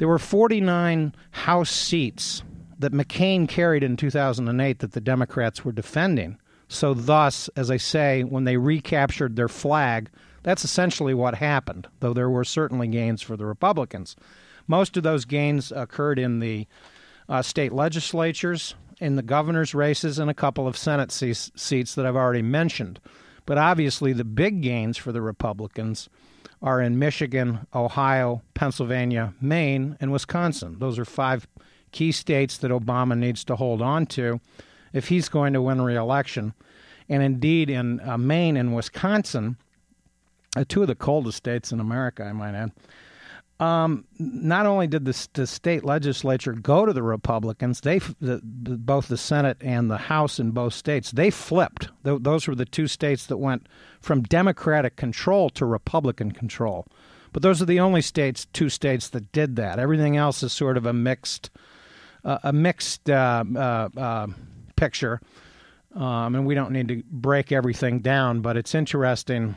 there 0.02 0.08
were 0.08 0.18
49 0.18 1.14
House 1.30 1.70
seats 1.70 2.42
that 2.80 2.92
McCain 2.92 3.48
carried 3.48 3.84
in 3.84 3.96
2008 3.96 4.80
that 4.80 4.94
the 4.94 5.00
Democrats 5.00 5.64
were 5.64 5.72
defending. 5.72 6.40
So, 6.68 6.96
thus, 6.96 7.50
as 7.50 7.70
I 7.70 7.78
say, 7.78 8.24
when 8.24 8.44
they 8.44 8.58
recaptured 8.58 9.36
their 9.36 9.48
flag, 9.48 10.10
that's 10.42 10.66
essentially 10.66 11.14
what 11.14 11.36
happened, 11.36 11.88
though 12.00 12.16
there 12.16 12.32
were 12.32 12.44
certainly 12.44 12.88
gains 12.88 13.22
for 13.22 13.38
the 13.38 13.46
Republicans. 13.46 14.16
Most 14.66 14.98
of 14.98 15.04
those 15.04 15.24
gains 15.24 15.72
occurred 15.72 16.18
in 16.18 16.40
the 16.40 16.66
uh, 17.30 17.44
state 17.44 17.72
legislatures, 17.72 18.74
in 19.00 19.18
the 19.18 19.22
governor's 19.22 19.76
races, 19.76 20.18
and 20.18 20.32
a 20.32 20.34
couple 20.34 20.68
of 20.68 20.76
Senate 20.76 21.12
seats 21.12 21.94
that 21.94 22.08
I've 22.08 22.16
already 22.16 22.42
mentioned. 22.42 23.00
But 23.46 23.60
obviously, 23.60 24.14
the 24.14 24.24
big 24.26 24.64
gains 24.64 24.98
for 24.98 25.12
the 25.12 25.22
Republicans 25.22 26.10
are 26.62 26.82
in 26.82 27.00
Michigan, 27.00 27.66
Ohio, 27.74 28.42
Pennsylvania, 28.54 29.34
Maine, 29.42 29.98
and 30.00 30.12
Wisconsin. 30.12 30.78
Those 30.80 31.00
are 31.00 31.06
five 31.06 31.48
key 31.92 32.12
states 32.12 32.58
that 32.60 32.72
Obama 32.72 33.18
needs 33.18 33.44
to 33.46 33.56
hold 33.56 33.82
on 33.82 34.06
to 34.08 34.40
if 34.94 35.08
he's 35.08 35.30
going 35.30 35.54
to 35.54 35.62
win 35.62 35.82
re-election. 35.82 36.54
And 37.10 37.24
indeed, 37.24 37.70
in 37.70 38.00
uh, 38.02 38.18
Maine 38.18 38.58
and 38.58 38.76
Wisconsin, 38.76 39.58
uh, 40.56 40.64
two 40.68 40.82
of 40.82 40.88
the 40.88 40.96
coldest 40.96 41.38
states 41.38 41.72
in 41.72 41.80
America, 41.80 42.24
I 42.24 42.32
might 42.34 42.54
add. 42.54 42.72
Um, 43.62 44.06
not 44.18 44.66
only 44.66 44.88
did 44.88 45.06
the, 45.06 45.28
the, 45.34 45.46
state 45.46 45.86
legislature 45.86 46.54
go 46.54 46.84
to 46.84 46.94
the 46.94 47.04
Republicans, 47.04 47.82
they 47.82 48.00
the, 48.00 48.42
the, 48.44 48.76
both 48.76 49.08
the 49.08 49.18
Senate 49.18 49.58
and 49.62 49.90
the 49.90 50.00
House 50.00 50.40
in 50.40 50.50
both 50.50 50.74
states 50.74 51.12
they 51.12 51.30
flipped. 51.30 51.90
Th- 52.04 52.18
those 52.20 52.48
were 52.48 52.56
the 52.56 52.66
two 52.66 52.88
states 52.88 53.28
that 53.28 53.38
went 53.38 53.70
from 54.00 54.24
Democratic 54.24 54.96
control 54.96 55.52
to 55.52 55.68
Republican 55.68 56.32
control. 56.32 56.88
But 57.34 57.44
those 57.44 57.62
are 57.62 57.66
the 57.66 57.80
only 57.80 58.02
states, 58.02 58.48
two 58.52 58.68
states 58.68 59.10
that 59.10 59.32
did 59.32 59.58
that. 59.58 59.78
Everything 59.78 60.18
else 60.18 60.42
is 60.42 60.52
sort 60.52 60.76
of 60.76 60.88
a 60.88 60.94
mixed 60.94 61.52
uh, 62.26 62.40
a 62.44 62.52
mixed 62.52 63.12
uh, 63.12 63.44
uh, 63.56 63.90
uh, 63.96 64.28
picture, 64.76 65.22
um, 65.96 66.34
and 66.34 66.48
we 66.48 66.56
don't 66.56 66.72
need 66.72 66.88
to 66.88 67.04
break 67.12 67.52
everything 67.52 68.00
down. 68.00 68.42
But 68.42 68.58
it's 68.58 68.74
interesting 68.74 69.54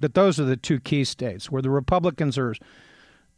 that 0.00 0.14
those 0.14 0.40
are 0.40 0.44
the 0.44 0.56
two 0.56 0.80
key 0.80 1.04
states 1.04 1.50
where 1.50 1.60
the 1.60 1.70
Republicans 1.70 2.38
are 2.38 2.54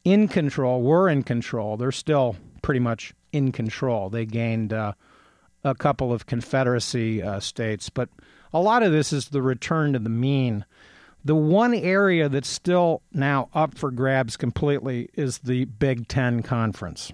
in 0.05 0.29
control, 0.29 0.83
were 0.83 1.09
in 1.09 1.23
control. 1.23 1.77
They're 1.77 1.93
still 1.93 2.37
pretty 2.63 2.81
much 2.81 3.15
in 3.33 3.53
control. 3.53 4.11
They 4.11 4.27
gained 4.27 4.73
uh, 4.73 4.93
a 5.65 5.75
couple 5.75 6.13
of 6.13 6.27
Confederacy 6.27 7.23
uh, 7.23 7.41
states, 7.41 7.89
but 7.89 8.09
a 8.53 8.61
lot 8.61 8.83
of 8.83 8.93
this 8.93 9.13
is 9.13 9.29
the 9.29 9.43
return 9.43 9.95
to 9.95 9.99
the 9.99 10.09
mean. 10.09 10.65
The 11.25 11.35
one 11.35 11.75
area 11.75 12.29
that's 12.29 12.49
still 12.49 13.03
now 13.13 13.49
up 13.55 13.77
for 13.77 13.91
grabs 13.91 14.37
completely 14.37 15.09
is 15.15 15.39
the 15.39 15.65
Big 15.65 16.07
Ten 16.07 16.43
Conference. 16.43 17.13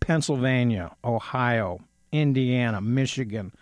Pennsylvania, 0.00 0.94
Ohio, 1.04 1.80
Indiana, 2.10 2.80
Michigan, 2.80 3.52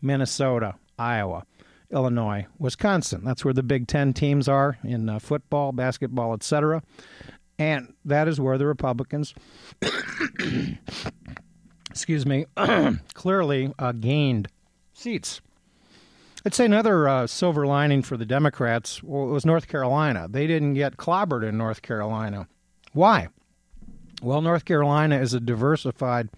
Minnesota, 0.00 0.76
Iowa, 0.98 1.44
Illinois, 1.90 2.46
Wisconsin. 2.58 3.22
That's 3.24 3.44
where 3.44 3.54
the 3.54 3.62
Big 3.62 3.88
Ten 3.88 4.12
teams 4.12 4.48
are 4.48 4.78
in 4.84 5.08
uh, 5.08 5.18
football, 5.18 5.72
basketball, 5.72 6.32
etc. 6.32 6.82
And 7.62 7.94
that 8.04 8.26
is 8.26 8.40
where 8.40 8.58
the 8.58 8.66
Republicans, 8.66 9.34
excuse 11.90 12.26
me, 12.26 12.46
clearly 13.14 13.72
uh, 13.78 13.92
gained 13.92 14.48
seats. 14.92 15.40
I'd 16.44 16.54
say 16.54 16.64
another 16.64 17.08
uh, 17.08 17.28
silver 17.28 17.64
lining 17.64 18.02
for 18.02 18.16
the 18.16 18.26
Democrats 18.26 19.00
was 19.00 19.46
North 19.46 19.68
Carolina. 19.68 20.26
They 20.28 20.48
didn't 20.48 20.74
get 20.74 20.96
clobbered 20.96 21.48
in 21.48 21.56
North 21.56 21.82
Carolina. 21.82 22.48
Why? 22.94 23.28
Well, 24.20 24.42
North 24.42 24.64
Carolina 24.64 25.20
is 25.20 25.32
a 25.32 25.38
diversified 25.38 26.30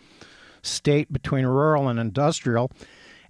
state 0.61 1.11
between 1.11 1.47
rural 1.47 1.89
and 1.89 1.99
industrial 1.99 2.71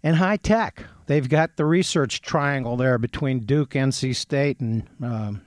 and 0.02 0.16
high 0.16 0.38
tech. 0.38 0.82
They've 1.06 1.28
got 1.28 1.56
the 1.56 1.64
research 1.64 2.22
triangle 2.22 2.76
there 2.76 2.98
between 2.98 3.46
Duke, 3.46 3.70
NC 3.70 4.16
State, 4.16 4.58
and 4.58 4.82
um, 5.00 5.42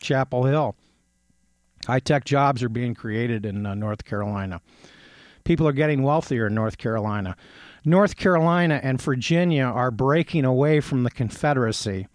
Chapel 0.00 0.44
Hill. 0.44 0.76
High 1.86 2.00
tech 2.00 2.24
jobs 2.24 2.62
are 2.62 2.68
being 2.68 2.94
created 2.94 3.46
in 3.46 3.64
uh, 3.66 3.74
North 3.74 4.04
Carolina. 4.04 4.60
People 5.44 5.66
are 5.66 5.72
getting 5.72 6.02
wealthier 6.02 6.46
in 6.46 6.54
North 6.54 6.78
Carolina. 6.78 7.36
North 7.84 8.16
Carolina 8.16 8.78
and 8.82 9.00
Virginia 9.00 9.64
are 9.64 9.90
breaking 9.90 10.44
away 10.44 10.80
from 10.80 11.02
the 11.02 11.10
Confederacy 11.10 12.06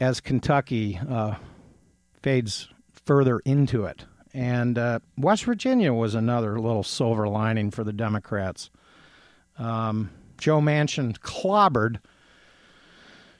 as 0.00 0.20
Kentucky 0.20 0.98
uh, 1.08 1.34
fades 2.22 2.68
further 3.04 3.40
into 3.40 3.84
it. 3.84 4.06
And 4.32 4.78
uh, 4.78 5.00
West 5.16 5.44
Virginia 5.44 5.92
was 5.92 6.14
another 6.14 6.58
little 6.58 6.82
silver 6.82 7.28
lining 7.28 7.70
for 7.70 7.84
the 7.84 7.92
Democrats. 7.92 8.70
Um, 9.58 10.10
Joe 10.38 10.60
Manchin 10.60 11.18
clobbered 11.18 11.98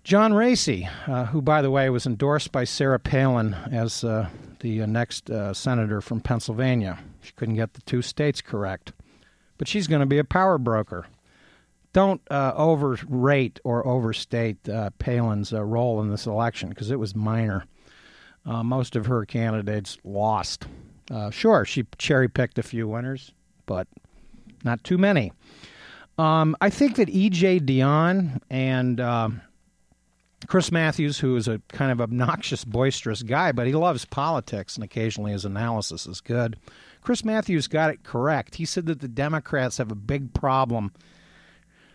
John 0.08 0.32
Raese, 0.32 0.86
uh, 1.06 1.26
who, 1.26 1.42
by 1.42 1.60
the 1.60 1.70
way, 1.70 1.90
was 1.90 2.06
endorsed 2.06 2.50
by 2.50 2.64
Sarah 2.64 2.98
Palin 2.98 3.52
as 3.70 4.02
uh, 4.02 4.30
the 4.60 4.80
uh, 4.80 4.86
next 4.86 5.28
uh, 5.28 5.52
senator 5.52 6.00
from 6.00 6.22
Pennsylvania. 6.22 6.98
She 7.20 7.32
couldn't 7.32 7.56
get 7.56 7.74
the 7.74 7.82
two 7.82 8.00
states 8.00 8.40
correct, 8.40 8.94
but 9.58 9.68
she's 9.68 9.86
going 9.86 10.00
to 10.00 10.06
be 10.06 10.16
a 10.16 10.24
power 10.24 10.56
broker. 10.56 11.06
Don't 11.92 12.22
uh, 12.30 12.54
overrate 12.56 13.60
or 13.64 13.86
overstate 13.86 14.56
Palin's 14.98 15.52
role 15.52 16.00
in 16.00 16.08
this 16.10 16.24
election 16.24 16.70
because 16.70 16.90
it 16.90 16.98
was 16.98 17.14
minor. 17.14 17.66
Most 18.46 18.96
of 18.96 19.04
her 19.04 19.26
candidates 19.26 19.98
lost. 20.04 20.68
Sure, 21.28 21.66
she 21.66 21.84
cherry 21.98 22.30
picked 22.30 22.58
a 22.58 22.62
few 22.62 22.88
winners, 22.88 23.32
but 23.66 23.86
not 24.64 24.82
too 24.84 24.96
many. 24.96 25.32
Um, 26.16 26.56
I 26.62 26.70
think 26.70 26.96
that 26.96 27.10
E.J. 27.10 27.60
Dionne 27.60 28.40
and 28.50 29.00
uh, 29.00 29.28
Chris 30.46 30.70
Matthews, 30.70 31.18
who 31.18 31.36
is 31.36 31.48
a 31.48 31.60
kind 31.68 31.90
of 31.90 32.00
obnoxious, 32.00 32.64
boisterous 32.64 33.22
guy, 33.22 33.52
but 33.52 33.66
he 33.66 33.72
loves 33.72 34.04
politics 34.04 34.76
and 34.76 34.84
occasionally 34.84 35.32
his 35.32 35.44
analysis 35.44 36.06
is 36.06 36.20
good. 36.20 36.56
Chris 37.02 37.24
Matthews 37.24 37.66
got 37.66 37.90
it 37.90 38.02
correct. 38.02 38.56
He 38.56 38.64
said 38.64 38.86
that 38.86 39.00
the 39.00 39.08
Democrats 39.08 39.78
have 39.78 39.90
a 39.90 39.96
big 39.96 40.32
problem 40.34 40.92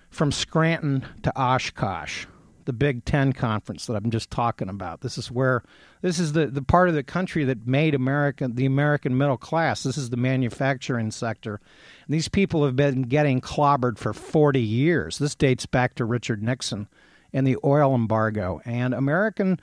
from 0.09 0.31
Scranton 0.31 1.05
to 1.23 1.31
Oshkosh 1.39 2.25
the 2.65 2.73
Big 2.73 3.05
Ten 3.05 3.33
conference 3.33 3.85
that 3.85 3.95
I'm 3.95 4.11
just 4.11 4.31
talking 4.31 4.69
about. 4.69 5.01
This 5.01 5.17
is 5.17 5.31
where 5.31 5.63
this 6.01 6.19
is 6.19 6.33
the, 6.33 6.47
the 6.47 6.61
part 6.61 6.89
of 6.89 6.95
the 6.95 7.03
country 7.03 7.43
that 7.45 7.67
made 7.67 7.95
America 7.95 8.47
the 8.47 8.65
American 8.65 9.17
middle 9.17 9.37
class. 9.37 9.83
This 9.83 9.97
is 9.97 10.09
the 10.09 10.17
manufacturing 10.17 11.11
sector. 11.11 11.59
And 12.05 12.13
these 12.13 12.27
people 12.27 12.65
have 12.65 12.75
been 12.75 13.03
getting 13.03 13.41
clobbered 13.41 13.97
for 13.97 14.13
40 14.13 14.59
years. 14.59 15.17
This 15.17 15.35
dates 15.35 15.65
back 15.65 15.95
to 15.95 16.05
Richard 16.05 16.43
Nixon 16.43 16.87
and 17.33 17.45
the 17.45 17.57
oil 17.63 17.95
embargo. 17.95 18.61
And 18.65 18.93
American 18.93 19.59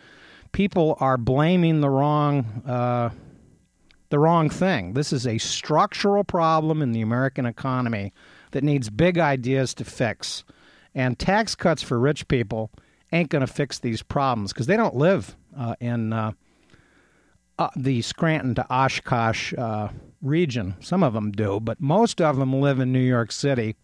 people 0.52 0.96
are 1.00 1.16
blaming 1.16 1.80
the 1.80 1.90
wrong 1.90 2.62
uh, 2.66 3.10
the 4.10 4.18
wrong 4.18 4.50
thing. 4.50 4.92
This 4.94 5.12
is 5.12 5.26
a 5.26 5.38
structural 5.38 6.24
problem 6.24 6.82
in 6.82 6.92
the 6.92 7.00
American 7.00 7.46
economy 7.46 8.12
that 8.50 8.64
needs 8.64 8.90
big 8.90 9.18
ideas 9.18 9.72
to 9.74 9.84
fix. 9.84 10.44
And 10.94 11.18
tax 11.18 11.54
cuts 11.54 11.82
for 11.82 11.98
rich 11.98 12.26
people 12.26 12.72
ain't 13.12 13.30
going 13.30 13.46
to 13.46 13.52
fix 13.52 13.78
these 13.78 14.02
problems 14.02 14.52
because 14.52 14.66
they 14.66 14.76
don't 14.76 14.96
live 14.96 15.36
uh, 15.56 15.76
in 15.80 16.12
uh, 16.12 16.32
uh, 17.58 17.68
the 17.76 18.02
Scranton 18.02 18.54
to 18.56 18.66
Oshkosh 18.68 19.54
uh, 19.56 19.88
region. 20.22 20.74
Some 20.80 21.02
of 21.02 21.12
them 21.12 21.30
do, 21.30 21.60
but 21.60 21.80
most 21.80 22.20
of 22.20 22.36
them 22.36 22.52
live 22.60 22.80
in 22.80 22.92
New 22.92 22.98
York 22.98 23.30
City, 23.30 23.76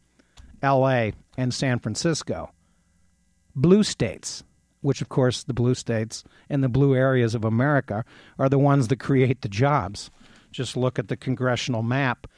L.A., 0.62 1.12
and 1.36 1.52
San 1.52 1.78
Francisco. 1.78 2.50
Blue 3.56 3.82
states. 3.82 4.44
which, 4.86 5.00
of 5.02 5.08
course, 5.08 5.42
the 5.42 5.52
blue 5.52 5.74
states 5.74 6.22
and 6.48 6.62
the 6.62 6.68
blue 6.68 6.94
areas 6.94 7.34
of 7.34 7.44
America 7.44 8.04
are 8.38 8.48
the 8.48 8.58
ones 8.58 8.86
that 8.86 9.00
create 9.00 9.40
the 9.40 9.48
jobs. 9.48 10.10
Just 10.52 10.76
look 10.76 10.96
at 10.96 11.08
the 11.08 11.16
congressional 11.16 11.82
map, 11.82 12.28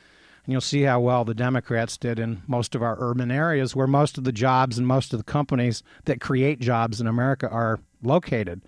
and 0.45 0.53
you'll 0.53 0.63
see 0.63 0.83
how 0.83 0.99
well 0.99 1.27
the 1.27 1.35
Democrats 1.35 1.99
did 1.99 2.19
in 2.19 2.41
most 2.47 2.75
of 2.75 2.83
our 2.83 2.97
urban 3.01 3.31
areas 3.31 3.77
where 3.77 3.87
most 3.87 4.17
of 4.17 4.25
the 4.25 4.33
jobs 4.33 4.79
and 4.79 4.87
most 4.87 5.13
of 5.13 5.19
the 5.19 5.25
companies 5.25 5.83
that 6.07 6.23
create 6.23 6.59
jobs 6.59 7.03
in 7.03 7.07
America 7.07 7.47
are 7.51 7.81
located. 8.03 8.63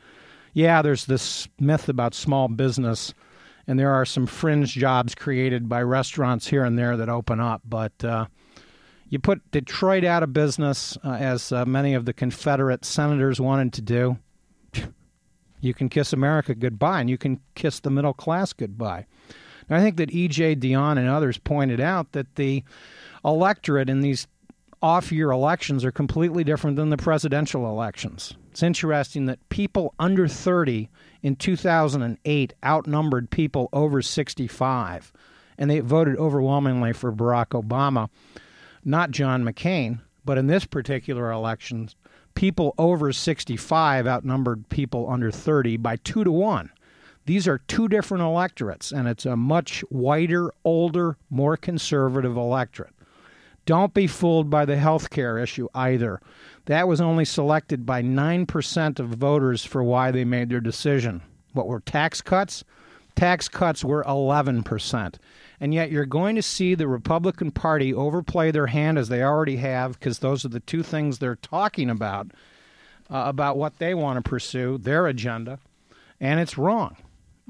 Yeah, 0.53 0.83
there's 0.83 1.07
this 1.07 1.49
myth 1.59 1.89
about 1.89 2.13
small 2.13 2.49
business, 2.49 3.15
and 3.67 3.79
there 3.79 3.93
are 3.93 4.05
some 4.05 4.27
fringe 4.27 4.75
jobs 4.75 5.15
created 5.15 5.71
by 5.71 5.81
restaurants 5.83 6.49
here 6.49 6.65
and 6.65 6.79
there 6.79 6.99
that 6.99 7.09
open 7.09 7.41
up, 7.41 7.63
but. 7.65 8.05
Uh, 8.05 8.27
you 9.11 9.19
put 9.19 9.51
Detroit 9.51 10.05
out 10.05 10.23
of 10.23 10.33
business, 10.33 10.97
uh, 11.05 11.11
as 11.11 11.53
uh, 11.53 11.67
many 11.67 11.95
of 11.95 12.05
the 12.05 12.13
Confederate 12.13 12.85
senators 12.85 13.41
wanted 13.41 13.73
to 13.75 13.83
do. 13.83 14.19
You 15.63 15.75
can 15.75 15.91
kiss 15.91 16.15
America 16.15 16.55
goodbye, 16.55 17.01
and 17.01 17.11
you 17.11 17.19
can 17.19 17.39
kiss 17.55 17.81
the 17.81 17.91
middle 17.91 18.15
class 18.15 18.55
goodbye. 18.55 19.05
I 19.69 19.81
think 19.81 19.99
that 19.99 20.11
E.J. 20.11 20.57
Dionne 20.57 20.97
and 20.97 21.07
others 21.07 21.37
pointed 21.37 21.81
out 21.81 22.13
that 22.13 22.37
the 22.37 22.65
electorate 23.23 23.91
in 23.91 24.01
these 24.01 24.27
off 24.81 25.13
year 25.13 25.31
elections 25.31 25.85
are 25.85 25.93
completely 25.93 26.45
different 26.45 26.77
than 26.77 26.89
the 26.89 26.97
presidential 26.97 27.67
elections. 27.67 28.33
It's 28.51 28.63
interesting 28.63 29.27
that 29.27 29.47
people 29.51 29.95
under 29.99 30.27
30 30.27 30.89
in 31.23 31.37
2008 31.37 32.55
outnumbered 32.65 33.31
people 33.31 33.69
over 33.75 34.01
65, 34.01 35.13
and 35.59 35.71
they 35.71 35.81
voted 35.81 36.17
overwhelmingly 36.17 36.95
for 36.95 37.13
Barack 37.13 37.49
Obama 37.49 38.09
not 38.85 39.11
John 39.11 39.45
McCain, 39.45 40.01
but 40.25 40.39
in 40.39 40.47
this 40.47 40.65
particular 40.65 41.31
election, 41.31 41.89
people 42.35 42.75
over 42.79 43.13
65 43.13 44.07
outnumbered 44.07 44.69
people 44.69 45.11
under 45.11 45.31
30 45.31 45.77
by 45.79 45.97
two 45.97 46.25
to 46.25 46.33
one. 46.33 46.71
These 47.27 47.47
are 47.47 47.59
two 47.59 47.89
different 47.89 48.25
electorates, 48.25 48.93
and 48.93 49.07
it's 49.07 49.27
a 49.27 49.37
much 49.37 49.81
whiter, 49.91 50.53
older, 50.65 51.17
more 51.29 51.57
conservative 51.57 52.37
electorate. 52.37 52.95
Don't 53.67 53.95
be 53.95 54.07
fooled 54.07 54.51
by 54.51 54.65
the 54.65 54.77
health 54.77 55.11
care 55.11 55.39
issue 55.39 55.69
either. 55.75 56.21
That 56.65 56.89
was 56.89 57.01
only 57.01 57.25
selected 57.25 57.85
by 57.85 58.03
9% 58.03 58.99
of 58.99 59.09
voters 59.11 59.65
for 59.65 59.83
why 59.85 60.11
they 60.11 60.25
made 60.25 60.49
their 60.49 60.61
decision. 60.61 61.23
What 61.53 61.69
were 61.69 61.81
tax 61.81 62.21
cuts? 62.23 62.65
Tax 63.15 63.49
cuts 63.49 63.85
were 63.85 64.03
11% 64.05 65.15
and 65.61 65.75
yet 65.75 65.91
you're 65.93 66.07
going 66.07 66.37
to 66.37 66.43
see 66.43 66.75
the 66.75 66.89
Republican 66.89 67.51
Party 67.51 67.93
overplay 67.93 68.51
their 68.51 68.69
hand 68.69 68.99
as 68.99 69.09
they 69.09 69.23
already 69.23 69.57
have, 69.57 69.99
because 69.99 70.19
those 70.19 70.45
are 70.45 70.49
the 70.49 70.61
two 70.61 70.83
things 70.83 71.19
they're 71.19 71.37
talking 71.37 71.91
about 71.91 72.29
uh, 73.11 73.25
about 73.27 73.57
what 73.57 73.79
they 73.79 73.95
want 73.95 74.23
to 74.23 74.29
pursue, 74.29 74.79
their 74.79 75.07
agenda, 75.07 75.59
and 76.21 76.41
it's 76.41 76.57
wrong. 76.57 76.97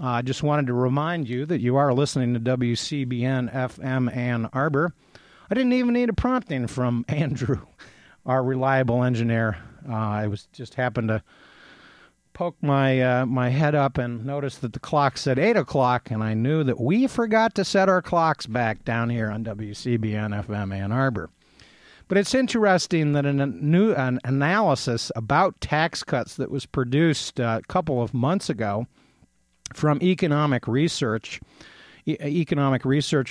Uh, 0.02 0.06
I 0.06 0.22
just 0.22 0.42
wanted 0.42 0.66
to 0.68 0.72
remind 0.72 1.28
you 1.28 1.44
that 1.46 1.60
you 1.60 1.76
are 1.76 1.92
listening 1.92 2.32
to 2.32 2.40
WCBN 2.40 3.52
FM 3.52 4.14
Ann 4.16 4.48
Arbor. 4.52 4.94
I 5.50 5.54
didn't 5.54 5.74
even 5.74 5.92
need 5.92 6.08
a 6.08 6.14
prompting 6.14 6.66
from 6.66 7.04
Andrew, 7.08 7.60
our 8.24 8.42
reliable 8.42 9.04
engineer. 9.04 9.58
Uh, 9.88 9.92
I 9.92 10.26
was 10.26 10.48
just 10.52 10.74
happened 10.74 11.08
to 11.08 11.22
poked 12.32 12.62
my 12.62 13.00
uh, 13.00 13.26
my 13.26 13.50
head 13.50 13.74
up 13.74 13.98
and 13.98 14.24
noticed 14.24 14.60
that 14.62 14.72
the 14.72 14.80
clock 14.80 15.18
said 15.18 15.38
eight 15.38 15.56
o'clock, 15.56 16.10
and 16.10 16.22
I 16.22 16.34
knew 16.34 16.64
that 16.64 16.80
we 16.80 17.06
forgot 17.06 17.54
to 17.56 17.64
set 17.64 17.88
our 17.88 18.02
clocks 18.02 18.46
back 18.46 18.84
down 18.84 19.10
here 19.10 19.30
on 19.30 19.44
WCBN 19.44 20.46
FM 20.46 20.74
Ann 20.74 20.92
Arbor. 20.92 21.30
But 22.08 22.18
it's 22.18 22.34
interesting 22.34 23.12
that 23.12 23.24
a 23.24 23.32
new 23.32 23.92
an 23.92 24.18
analysis 24.24 25.12
about 25.14 25.60
tax 25.60 26.02
cuts 26.02 26.34
that 26.36 26.50
was 26.50 26.66
produced 26.66 27.38
uh, 27.38 27.60
a 27.62 27.66
couple 27.68 28.02
of 28.02 28.12
months 28.12 28.50
ago 28.50 28.86
from 29.72 30.02
economic 30.02 30.66
research, 30.66 31.40
e- 32.06 32.16
economic 32.20 32.84
research 32.84 33.10